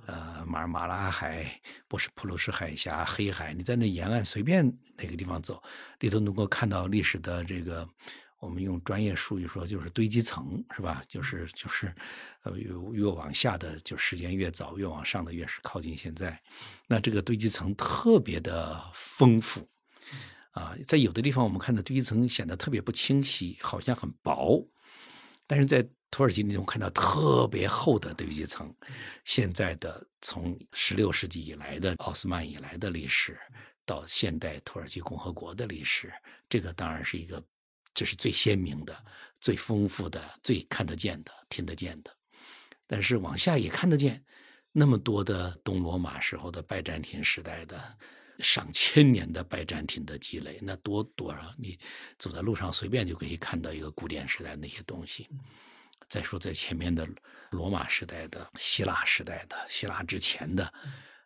[0.06, 4.64] 呃马尔马拉海、不是普鲁士海峡、黑海，你在那沿岸随便
[4.96, 5.62] 哪个地方走，
[6.00, 7.88] 你都能够看到历史的这个。
[8.38, 11.02] 我们用专业术语说，就是堆积层，是吧？
[11.08, 11.92] 就是就是，
[12.42, 16.38] 呃，越越往下的就时间越早，越往上的越是靠近现在。
[16.86, 19.66] 那这个堆积层特别的丰富，
[20.50, 24.62] 啊，在有的地方我们看到堆积层显得特别不清晰，好像很薄，
[25.46, 28.72] 但是在土耳其那种看到特别厚的堆积层。
[29.24, 33.38] 现在的从十六世纪以来的奥斯曼以来的历史，
[33.86, 36.12] 到现代土耳其共和国的历史，
[36.50, 37.42] 这个当然是一个。
[37.96, 38.94] 这是最鲜明的、
[39.40, 42.14] 最丰富的、最看得见的、听得见的。
[42.86, 44.22] 但是往下也看得见
[44.70, 47.96] 那么多的东罗马时候的拜占庭时代的
[48.40, 51.54] 上千年的拜占庭的积累，那多多少？
[51.56, 51.78] 你
[52.18, 55.26] 走在路上随便就可以看到一个古典时代那些东西。
[56.06, 57.08] 再说在前面的
[57.50, 60.70] 罗马时代的、希腊时代的、希腊之前的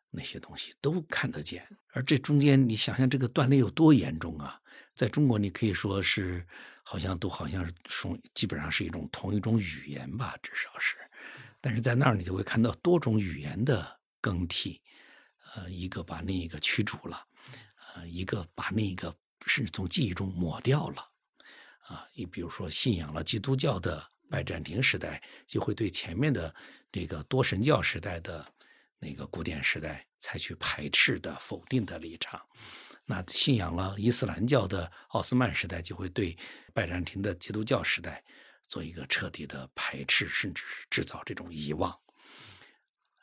[0.09, 4.59] 那些东西都看得见，而这中间你想想这个断裂有多严重啊！
[5.01, 6.47] 在中国，你可以说是
[6.83, 10.95] 好像都好像是从基本上是一种同一种语言吧，至少是。
[11.59, 14.79] 但是在那儿，你就会看到多种语言的更替，
[15.55, 17.27] 呃，一个把另一个驱逐了，
[17.95, 21.09] 呃，一个把另一个甚至从记忆中抹掉了，
[21.87, 26.55] 啊，你比如说信仰了基督教的拜占庭时代，就会对前面的
[26.93, 28.47] 这个多神教时代的
[28.99, 32.39] 那个古典时代采取排斥的、否定的立场。
[33.11, 36.39] 那信仰了伊斯兰教的奥斯曼时代，就会对
[36.73, 38.23] 拜占庭的基督教时代。
[38.69, 41.93] 做一个彻底的排斥，甚至是制造这种遗忘。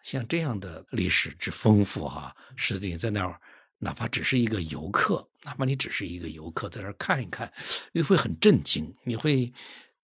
[0.03, 3.39] 像这样的历史之丰富，哈，实际在那儿，
[3.77, 7.49] 哪怕只是一个游客，哪怕你只是一个游客，在那儿看一看，
[7.93, 9.49] 你会很震惊，你会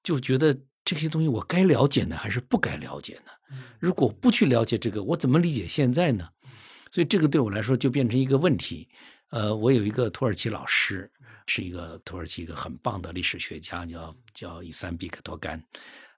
[0.01, 3.57] 就觉得这些东西我该了解呢，还是不该了解呢？
[3.79, 6.29] 如果不去了解这个，我怎么理解现在呢？
[6.89, 8.87] 所以这个对我来说就变成一个问题。
[9.33, 11.09] 呃，我有一个土耳其老师。
[11.45, 15.61] 是一个土耳其一个很棒的历史学家，叫叫伊桑比克托甘，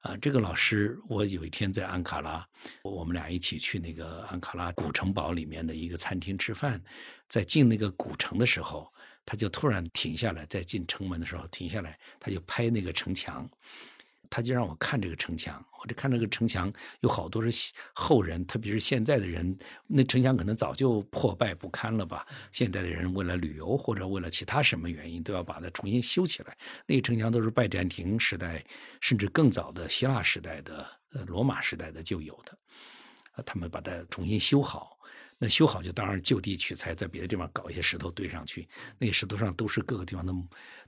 [0.01, 2.47] 啊，这个老师，我有一天在安卡拉，
[2.83, 6.79] 我们俩一起去那个安卡拉古城堡里面的一个餐厅吃饭，
[7.27, 8.87] 在进那个古城的时候，
[9.25, 13.49] 他就突然停下来，在进城门的时候停下来，他就拍那个城墙。
[14.29, 16.71] 他就让我看这个城墙，我就看这个城墙
[17.01, 19.57] 有好多是后人，特别是现在的人，
[19.87, 22.25] 那城墙可能早就破败不堪了吧？
[22.51, 26.57] 现在的人为了旅游或者为了其他什么原因，都要把它重新修起来。
[26.85, 28.63] 那个城墙都是拜占庭时代，
[29.01, 34.94] 甚至更早的希腊时代的、呃罗马时代的就有的，他们把它重新修好。
[35.37, 38.67] 那修好就当然就地取材，在别的地方搞一些石头堆上去。
[38.97, 40.33] 那石头上都是各个地方的，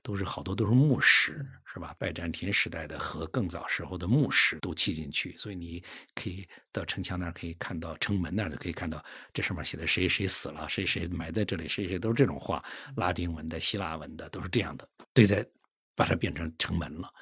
[0.01, 1.93] 都是好多都是墓石，是吧？
[1.99, 5.83] 拜占庭时代的和更早时候的墓石都砌进去，所以你
[6.15, 12.63] 可以到城墙那儿可以看到，城门那儿就可以看到，这上面写的谁谁死了，谁谁埋在这里，谁谁都是这种话，
[12.95, 15.45] 拉丁文的、希腊文的都是这样的，对在
[15.93, 17.13] 把它变成城门了。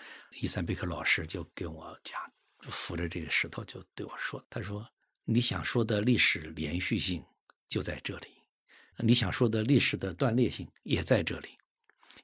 [0.41, 2.21] 伊三贝克老师就跟我讲，
[2.59, 4.87] 扶着这个石头就对我说，他说。
[5.25, 7.23] 你想说的历史连续性
[7.67, 8.27] 就在这里，
[8.99, 11.49] 你想说的历史的断裂性也在这里，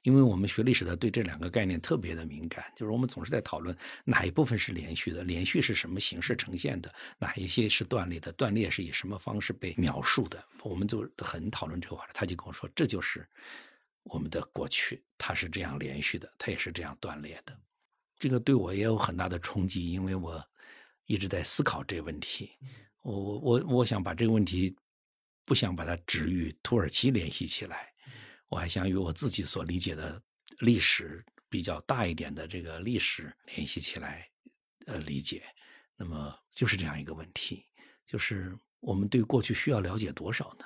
[0.02, 12.12] 因为我们学历史的对这两个概念特别的敏感，就是我们总是在讨论哪一部分是连续的，连续是什么形式呈现的，哪一些是断裂的，断裂是以什么方式被描述的，我们就很讨论这个话题。
[12.14, 13.28] 他就跟我说，这就是
[14.04, 17.58] 我们的过去，它是这样连续的，它也是这样断裂的。
[18.16, 20.42] 这个对我也有很大的冲击，因为我
[21.06, 22.52] 一直在思考这个问题。
[23.02, 24.74] 我我我我想把这个问题，
[25.44, 27.92] 不想把它只与土耳其联系起来，
[28.48, 30.22] 我还想与我自己所理解的
[30.60, 34.28] 历史比较大一点的这个历史联系起来，
[34.86, 35.42] 呃，理解。
[35.96, 37.64] 那么就是这样一个问题，
[38.06, 40.64] 就是我们对过去需要了解多少呢？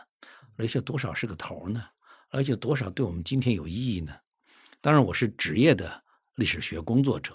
[0.56, 1.84] 了解多少是个头呢？
[2.30, 4.14] 了解多少对我们今天有意义呢？
[4.80, 6.04] 当然，我是职业的。
[6.36, 7.34] 历史学工作者，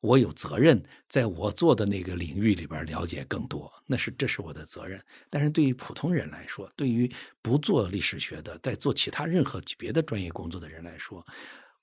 [0.00, 5.02] 我有责任在我做的那个领域里边了解更多，那是这是我的责任。
[5.28, 7.10] 但是对于普通人来说，对于
[7.42, 11.24] 不做历史学的，在做其他任何别的专业工作的人来说，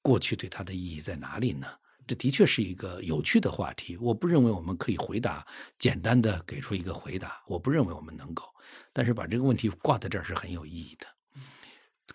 [0.02, 1.68] 过去对他的意义在哪里呢？
[2.06, 3.98] 这的确是一个有趣的话题。
[3.98, 5.46] 我不认为我们可以回答
[5.78, 8.44] 简单的给出一个回答，我不认为我们能够。
[8.92, 11.08] 但是把这个问题挂在这儿是很有意义的。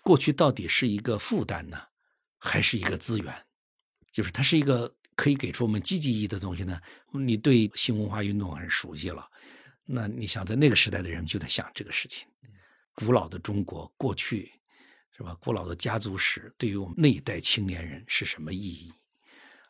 [0.01, 1.79] 过去到底是一个负担呢，
[2.39, 3.33] 还是一个资源？
[4.13, 6.79] 就是它是一个可以给出我们积极意义的东西呢。
[7.11, 9.27] 你对新文化运动很熟悉了，
[9.85, 12.27] 那你想在那个时代的人就在想这个事情。
[12.93, 14.51] 古老的中国过去，
[15.17, 15.35] 是吧？
[15.41, 18.93] 古老的家族史对于我们那一代青年人是什么意义？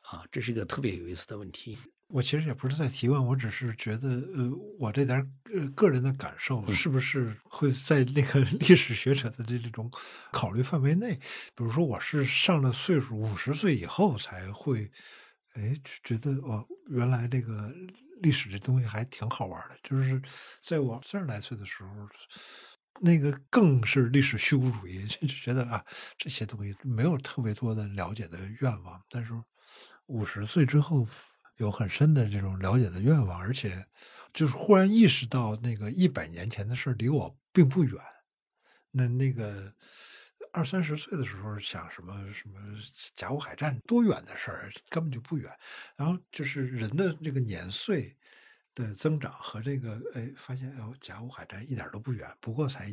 [0.02, 1.78] 啊，这是一个特别有意思的问题。
[2.08, 5.18] 我其实也不是在提问，我只是觉得，呃，我这点
[5.54, 9.90] 呃个人的感受是不是会在那个 历史学者的这这种
[10.32, 11.16] 考虑范围内？
[11.56, 14.92] 比如说，我是上了岁数五十岁以后才会，
[15.56, 17.74] 哎，觉得哦，原来这个
[18.22, 19.76] 历史这东西还挺好玩的。
[19.82, 20.22] 就是
[20.64, 21.90] 在我三十来岁的时候，
[23.02, 25.84] 那个更是历史虚无主义， 就觉得啊，
[26.20, 29.02] 这些东西没有特别多的了解的愿望。
[29.10, 29.34] 但是
[30.06, 31.08] 五十岁之后。
[31.58, 33.86] 有很深的这种了解的愿望，而且
[34.34, 37.96] 就是忽然意识到那个一百年前的事离我并不远。
[38.92, 39.74] 那那个
[40.52, 42.60] 二三十岁的时候想什么什么
[43.16, 45.52] 甲午海战多远的事儿，根本就不远。
[45.96, 48.16] 然后就是人的这个年岁
[48.76, 52.92] 的增长和这个哎，发现哦，甲午海战一点都不远，不过才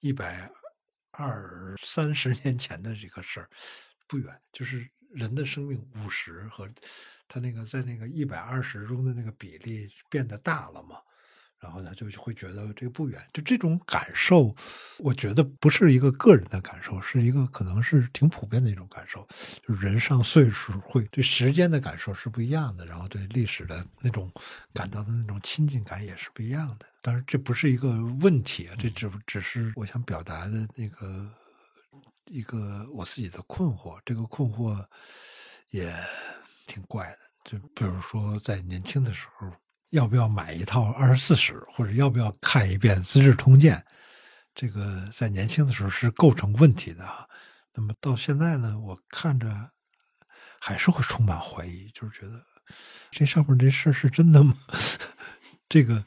[0.00, 0.50] 一百
[1.12, 3.48] 二三十年前的这个事儿，
[4.06, 6.68] 不远，就是人的生命五十和
[7.28, 10.96] 他那个在那个一百二十中的那个比例变得大了嘛。
[11.62, 14.56] 然后呢，就会觉得这个不远，就这种感受，
[14.98, 19.28] 我觉得不是一个个人的感受，是一个可能是挺普遍的一种感受。
[19.62, 24.32] 就是人上岁数会对时间的感受是不一样的，然后对历史的那种
[24.72, 26.86] 感到的那种亲近感也是不一样的。
[27.02, 31.30] 当然，这不是一个问题啊，这只只是我想表达的那个
[32.30, 34.00] 一个我自己的困惑。
[34.04, 34.82] 这个困惑
[35.68, 35.94] 也
[36.66, 39.52] 挺怪的，就比如说在年轻的时候。
[39.90, 43.76] 要不要买一套《二十四史》，或者要不要看一遍《资治通鉴》？
[44.54, 47.04] 这个在年轻的时候是构成问题的。
[47.74, 49.52] 那么到现在呢，我看着
[50.60, 52.40] 还是会充满怀疑，就是觉得
[53.10, 54.56] 这上面这事儿是真的吗？
[55.68, 56.04] 这个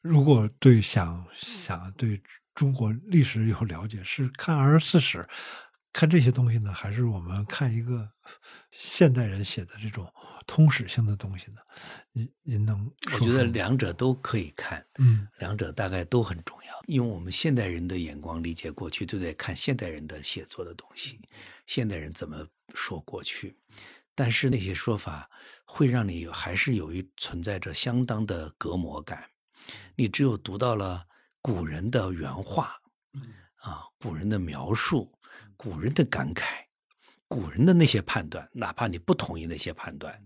[0.00, 2.22] 如果对想想对
[2.56, 5.18] 中国历史有了解，是看《二十四史》。
[5.92, 8.06] 看这些东西呢，还是我们看一个
[8.70, 10.12] 现代人写的这种
[10.46, 11.60] 通史性的东西呢？
[12.12, 12.90] 您您能？
[13.14, 16.94] 我觉得两者都可以看，嗯，两者大概都很重要。
[16.94, 21.18] 用我们现代人的眼光理解过去，都在看现代人的写作的东西，
[21.66, 23.56] 现代人怎么说过去。
[24.14, 25.30] 但是那些说法
[25.64, 29.24] 会让你还是有一存在着相当的隔膜感。
[29.94, 31.06] 你只有读到了
[31.46, 32.76] 古人的原话，
[33.60, 35.16] 啊，古人的描述。
[35.56, 36.42] 古人的感慨，
[37.28, 40.20] 古人的那些判断，哪怕你不同意那些判断，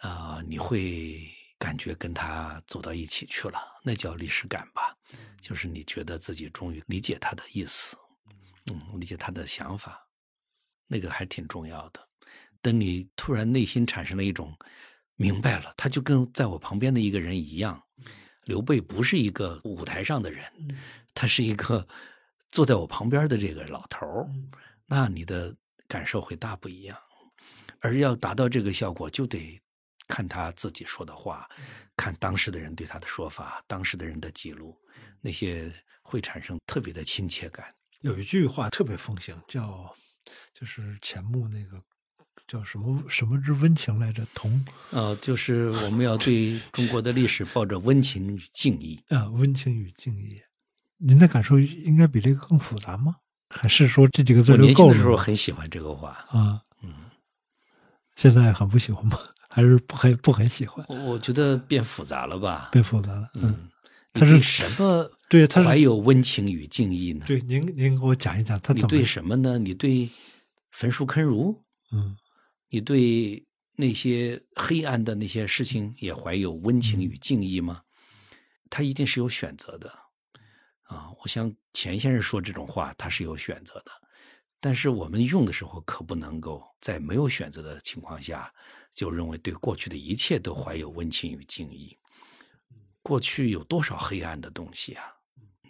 [0.00, 1.26] 啊，你会
[1.58, 4.94] 感觉跟他走到一起去了，那叫历史感吧？
[5.40, 7.96] 就是你觉得自己终于理解他的意思，
[8.70, 10.06] 嗯，理解他的想法，
[10.86, 12.06] 那个还挺重要的。
[12.60, 14.54] 等你突然内心产生了一种
[15.16, 17.82] 明白了，他就跟在我旁边的一个人一样，
[18.48, 20.42] 刘备不是一个舞台上的人，
[21.14, 21.86] 他是一个。
[22.50, 24.26] 坐在我旁边的这个老头儿，
[24.86, 25.54] 那你的
[25.86, 26.98] 感受会大不一样。
[27.80, 29.60] 而要达到这个效果，就得
[30.06, 31.46] 看他自己说的话，
[31.94, 34.74] 看当时的人对他的说法，当时的人的记录，
[35.20, 35.70] 那些
[36.00, 37.66] 会产生特别的亲切感。
[38.00, 39.94] 有一句话特别风行，叫
[40.54, 41.78] 就是钱穆那个
[42.48, 44.26] 叫什么什么之温情来着？
[44.34, 50.40] 同呃，就是我们要对中国的历史抱着温情与敬意 啊，温情与敬意。
[50.96, 53.14] 您的感受应该比这个更复杂吗？
[53.50, 54.64] 还是说这几个字就够了？
[54.64, 56.92] 年轻的时候很喜欢这个话啊，嗯，
[58.16, 59.18] 现在很不喜欢吗？
[59.50, 60.84] 还是不很不很喜欢？
[60.88, 62.70] 我觉得变复杂了吧？
[62.72, 63.68] 变复杂了，嗯。
[64.14, 65.08] 他是什么？
[65.28, 67.24] 对，他还有温情与敬意呢？
[67.28, 69.58] 对，您您给我讲一讲，他你对什么呢？
[69.58, 70.08] 你对
[70.72, 71.62] 焚书坑儒？
[71.92, 72.16] 嗯，
[72.68, 77.82] 你对那些黑暗的那些事情也怀有温情与敬意吗？
[78.70, 79.90] 他一定是有选择的。
[80.82, 83.92] 啊，我想钱先生说这种话，他是有选择的，
[84.58, 88.52] 但是我们用的时候可不能够在没有选择的情况下，
[88.92, 91.96] 就认为对过去的一切都怀有温情与敬意。
[93.02, 95.04] 过去有多少黑暗的东西啊？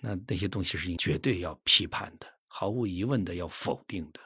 [0.00, 4.20] 那那些东西是绝对要批判的，毫无疑问的要否定的。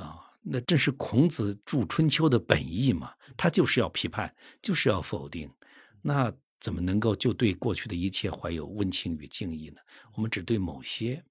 [0.00, 4.32] 啊，那正是孔子著《春秋》的本意嘛，他就是要批判，
[4.62, 5.50] 就是要否定。
[6.02, 6.32] 那。
[6.60, 9.76] 怎么能够就对过去的一切怀有温情与敬意呢？
[10.14, 11.22] 我们只对某些。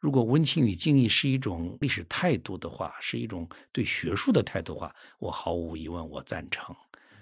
[0.00, 6.74] 如果温情与敬意是一种历史态度的话，是一种对学术的态度的话，我毫无疑问我赞成。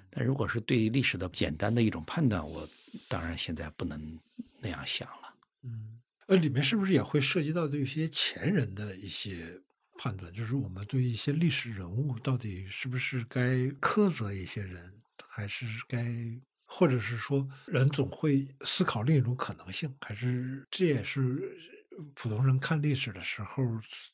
[0.09, 2.67] 但如果是对历史的简单的一种判断，我
[3.07, 4.19] 当然现在不能
[4.61, 5.35] 那样想了。
[5.65, 9.61] 嗯，呃，里面是不是也会涉及到对一些前人的一些
[9.99, 10.33] 判断？
[10.33, 14.95] 就是我们对一些历史人物到底是不是该苛责一些人，
[15.29, 16.07] 还是该？
[16.71, 21.41] 或者是说，人总会思考另一种可能性，还是这也是
[22.15, 23.65] 普通人看历史的时候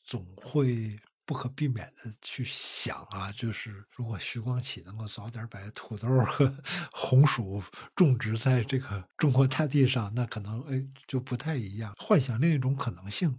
[0.05, 3.29] 总会不可避免的去想啊。
[3.33, 6.57] 就是如果徐光启能够早点把土豆和
[6.93, 7.61] 红薯
[7.93, 11.93] 种植在这个中国大地上，那可能哎就不太一样。
[11.97, 13.37] 幻想另一种可能性，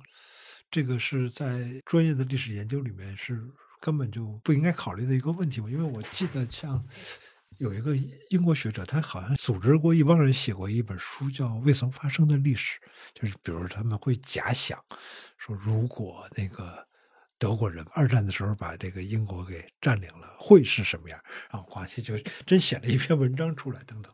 [0.71, 3.43] 这个是在专业的历史研究里面是
[3.81, 5.71] 根本就不应该考虑的一个问题嘛。
[5.71, 6.85] 因为我记得像。
[7.59, 7.97] 有一个
[8.29, 12.79] 英国学者，他好像组织过一帮人写过一本书，叫《未曾发生的历史》，
[13.15, 14.79] 就是比如他们会假想，
[15.39, 16.87] 说如果那个
[17.39, 21.19] 德国人二战的时候把这个英国给占领了，会是什么样？
[21.51, 24.13] 然后华西就真写了一篇文章出来，等等。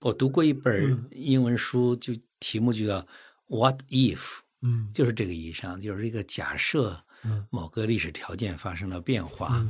[0.00, 3.06] 我读过一本英文书，就题目就叫
[3.48, 7.02] “What if”，嗯，就是这个意义上，就是一个假设。
[7.50, 9.66] 某个历史条件发生了变化，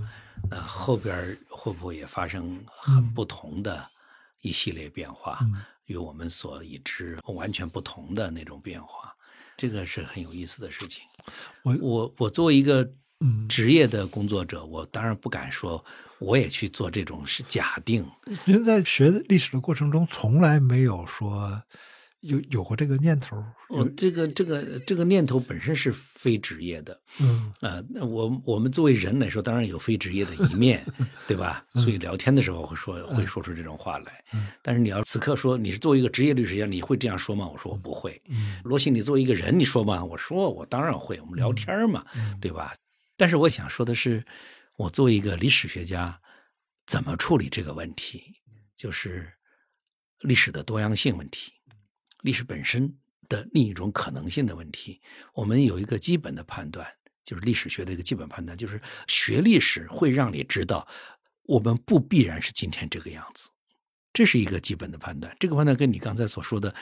[0.51, 3.91] 那后边会不会也发生很不同的
[4.43, 5.41] 一系列变化，
[5.87, 9.17] 与我们所已知完全不同的那种变化，
[9.57, 11.03] 这个是很有意思的事情。
[11.63, 12.87] 我我我作为一个
[13.49, 15.83] 职业的工作者，我当然不敢说
[16.19, 18.07] 我也去做这种是假定。
[18.45, 21.63] 您在学历史的过程中，从来没有说。
[22.29, 23.37] 有有过这个念头？
[23.71, 30.85] 哦，这个这个这个念头本身是非职业的，嗯啊，我我们作为人来说，当然有非职业的一面，
[31.27, 31.65] 对吧？
[31.71, 34.25] 所以聊天的时候会说会说出这种话来。
[34.63, 37.49] 但是你要此刻说你是作为一个职业律师家，你会这样说吗？
[37.49, 38.21] 我说我不会。
[38.29, 40.05] 嗯罗西，你作为一个人，你说吗？
[40.05, 41.19] 我说我当然会。
[41.21, 42.05] 我们聊天嘛，
[42.41, 42.75] 对吧？
[43.17, 44.25] 但是我想说的是，
[44.77, 46.19] 我作为一个历史学家，
[46.87, 48.23] 怎么处理这个问题？
[48.77, 49.31] 就是
[50.21, 51.53] 历史的多样性问题。
[52.23, 52.97] 历史本身
[53.29, 55.01] 的另一种可能性的问题，
[55.35, 56.87] 我们有一个基本的判断，
[57.25, 60.87] 就是历史学的一个基本判断，就是学历史会让你知道，
[61.43, 63.49] 我们不必然是今天这个样子，
[64.13, 65.37] 这是一个基本的判断。
[65.39, 66.75] 这个判断跟你刚才所说的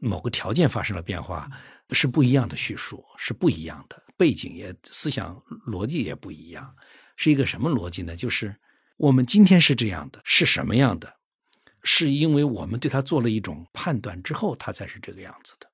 [0.00, 1.50] 某个条件发生了变化
[1.90, 6.74] 是不一样的叙述，是不一样的背景也思想逻辑也不一样，
[7.16, 8.16] 是一个什么逻辑呢？
[8.16, 8.56] 就是
[8.96, 11.16] 我们今天是这样的，是什么样的？
[11.84, 15.68] 是因为我们对他做了一种判断之后，他才是这个样子的。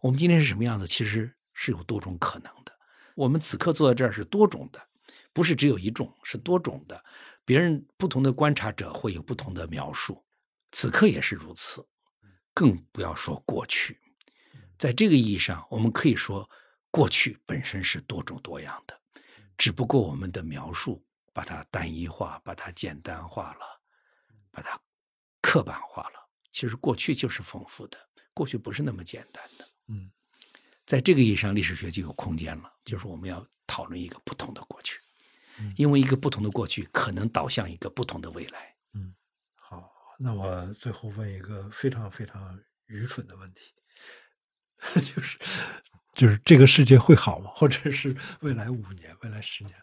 [0.00, 2.72] 我们今天是什么样子，其实是有多种可能的。
[3.14, 4.86] 我们此刻坐在这儿是多种的，
[5.32, 7.02] 不是只有一种，是多种的。
[7.44, 10.22] 别人不同的观察者会有不同的描述，
[10.72, 11.86] 此刻也是如此。
[12.52, 13.98] 更不要说过去，
[14.78, 16.48] 在这个意义上，我们可以说
[16.90, 19.00] 过去本身是多种多样的，
[19.56, 21.02] 只不过我们的描述
[21.32, 23.80] 把它单一化，把它简单化了，
[24.50, 24.78] 把它。
[25.44, 27.98] 刻板化了，其实过去就是丰富的，
[28.32, 29.68] 过去不是那么简单的。
[29.88, 30.10] 嗯，
[30.86, 34.98] 在这个意义上，历史学就有空间了，就是我们要讨论一个不同的过去，
[35.76, 38.74] 因为一个不同的过去可能导向一个不同的未来。
[38.94, 39.14] 嗯，
[39.54, 43.74] 好，那我最后问一个非常非常愚蠢的问题，
[45.14, 45.38] 就是
[46.14, 47.50] 就是这个世界会好吗？
[47.54, 49.76] 或者是未来五年、未来十年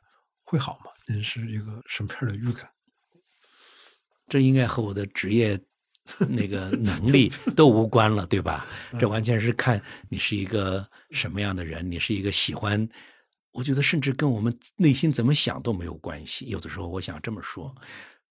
[0.44, 0.92] 会好吗？
[1.06, 2.68] 您是一个什么样的预感？
[4.32, 5.60] 这应该和我的职业
[6.30, 8.66] 那个 能力都无关了，对吧？
[8.98, 12.88] 这完全是看你是一个什么样的人，你是一个喜欢，
[13.52, 16.46] 我觉得甚至跟我们内心怎么想都没有关系。
[16.46, 17.76] 有的时候我想这么说。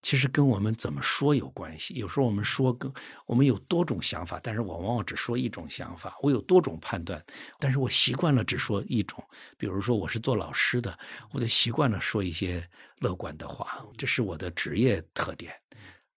[0.02, 1.94] 其实跟我们怎么说有关系。
[1.94, 2.90] 有时候我们说，跟
[3.26, 6.16] 我们有多种想法，但是我往往只说一种想法。
[6.22, 7.22] 我有多种判断，
[7.58, 9.22] 但是我习惯了只说一种。
[9.58, 10.98] 比如说，我是做老师的，
[11.32, 12.66] 我就习惯了说一些
[13.00, 15.52] 乐观的话，这是我的职业特点，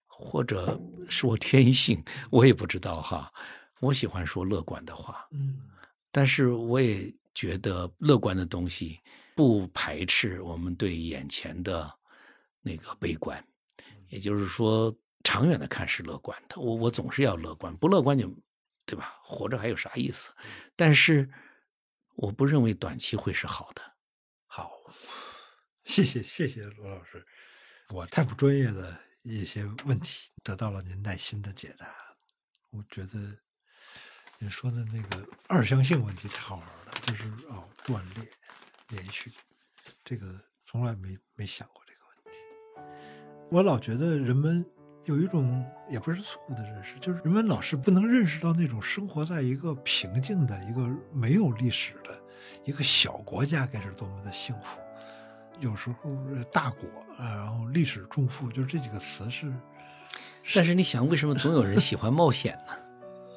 [0.08, 0.80] 或者
[1.10, 3.32] 是我天性，我也不知道哈。
[3.82, 5.60] 我喜欢说乐观的话，嗯，
[6.10, 8.98] 但是我也觉得乐观的东西
[9.36, 11.94] 不排斥我们对眼前的
[12.62, 13.46] 那个悲观。
[14.14, 16.62] 也就是说，长远的看是乐观的。
[16.62, 18.32] 我我总是要乐观，不乐观就，
[18.86, 19.20] 对吧？
[19.24, 20.32] 活着还有啥意思？
[20.76, 21.28] 但是，
[22.14, 23.82] 我不认为短期会是好的。
[24.46, 24.70] 好，
[25.84, 27.26] 谢谢谢谢罗老师，
[27.90, 31.88] 我太不专业的一些问题得到了您耐心的解答。
[32.70, 33.18] 我觉得
[34.38, 38.30] 您说的那个二相性问题太好玩了，就是哦，断裂
[38.90, 39.32] 连续，
[40.06, 43.13] 这个从来没没想过这个问题。
[43.54, 44.66] 我老觉得人们
[45.06, 52.20] 有一种也不是错误的认识，就是人们老是不能认识到那种生活在一个平静的一个没有历史的
[52.64, 54.80] 一个小国家该是多么的幸福。
[55.60, 56.10] 有时候
[56.52, 56.90] 大国，
[57.20, 59.54] 然后历史重负，就是这几个词是。
[60.56, 62.74] 但是你想，为什么总有人喜欢冒险呢？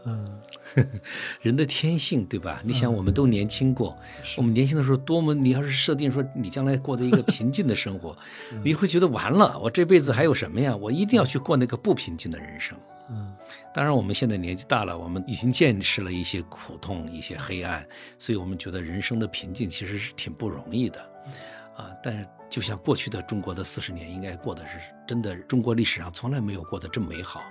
[0.07, 0.41] 嗯，
[1.43, 2.61] 人的天性，对吧？
[2.65, 3.97] 你想，我们都年轻过，
[4.37, 5.35] 我们年轻的时候多么……
[5.35, 8.17] 你要是设定说你将来过的一个平静的生活，
[8.65, 10.77] 你会觉得完了，我这辈子还有什么呀？
[10.77, 12.79] 我一定要去过那个不平静的人生。
[13.11, 13.35] 嗯，
[13.75, 17.87] 当然，我们现在年纪大了，我们已经见识了一些苦痛、一些黑暗，
[18.19, 21.01] 所以我们觉得人生的平静其实是挺不容易的。
[21.77, 27.43] 啊，但是就像过去的中国的四十年，应该过的是真的，中国历史上从来没有过得这么美好。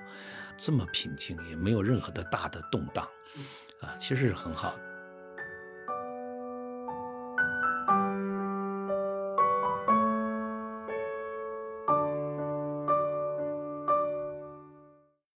[0.58, 3.08] 这么平静，也没有任何的大的动荡，
[3.82, 4.76] 啊，其实是很好。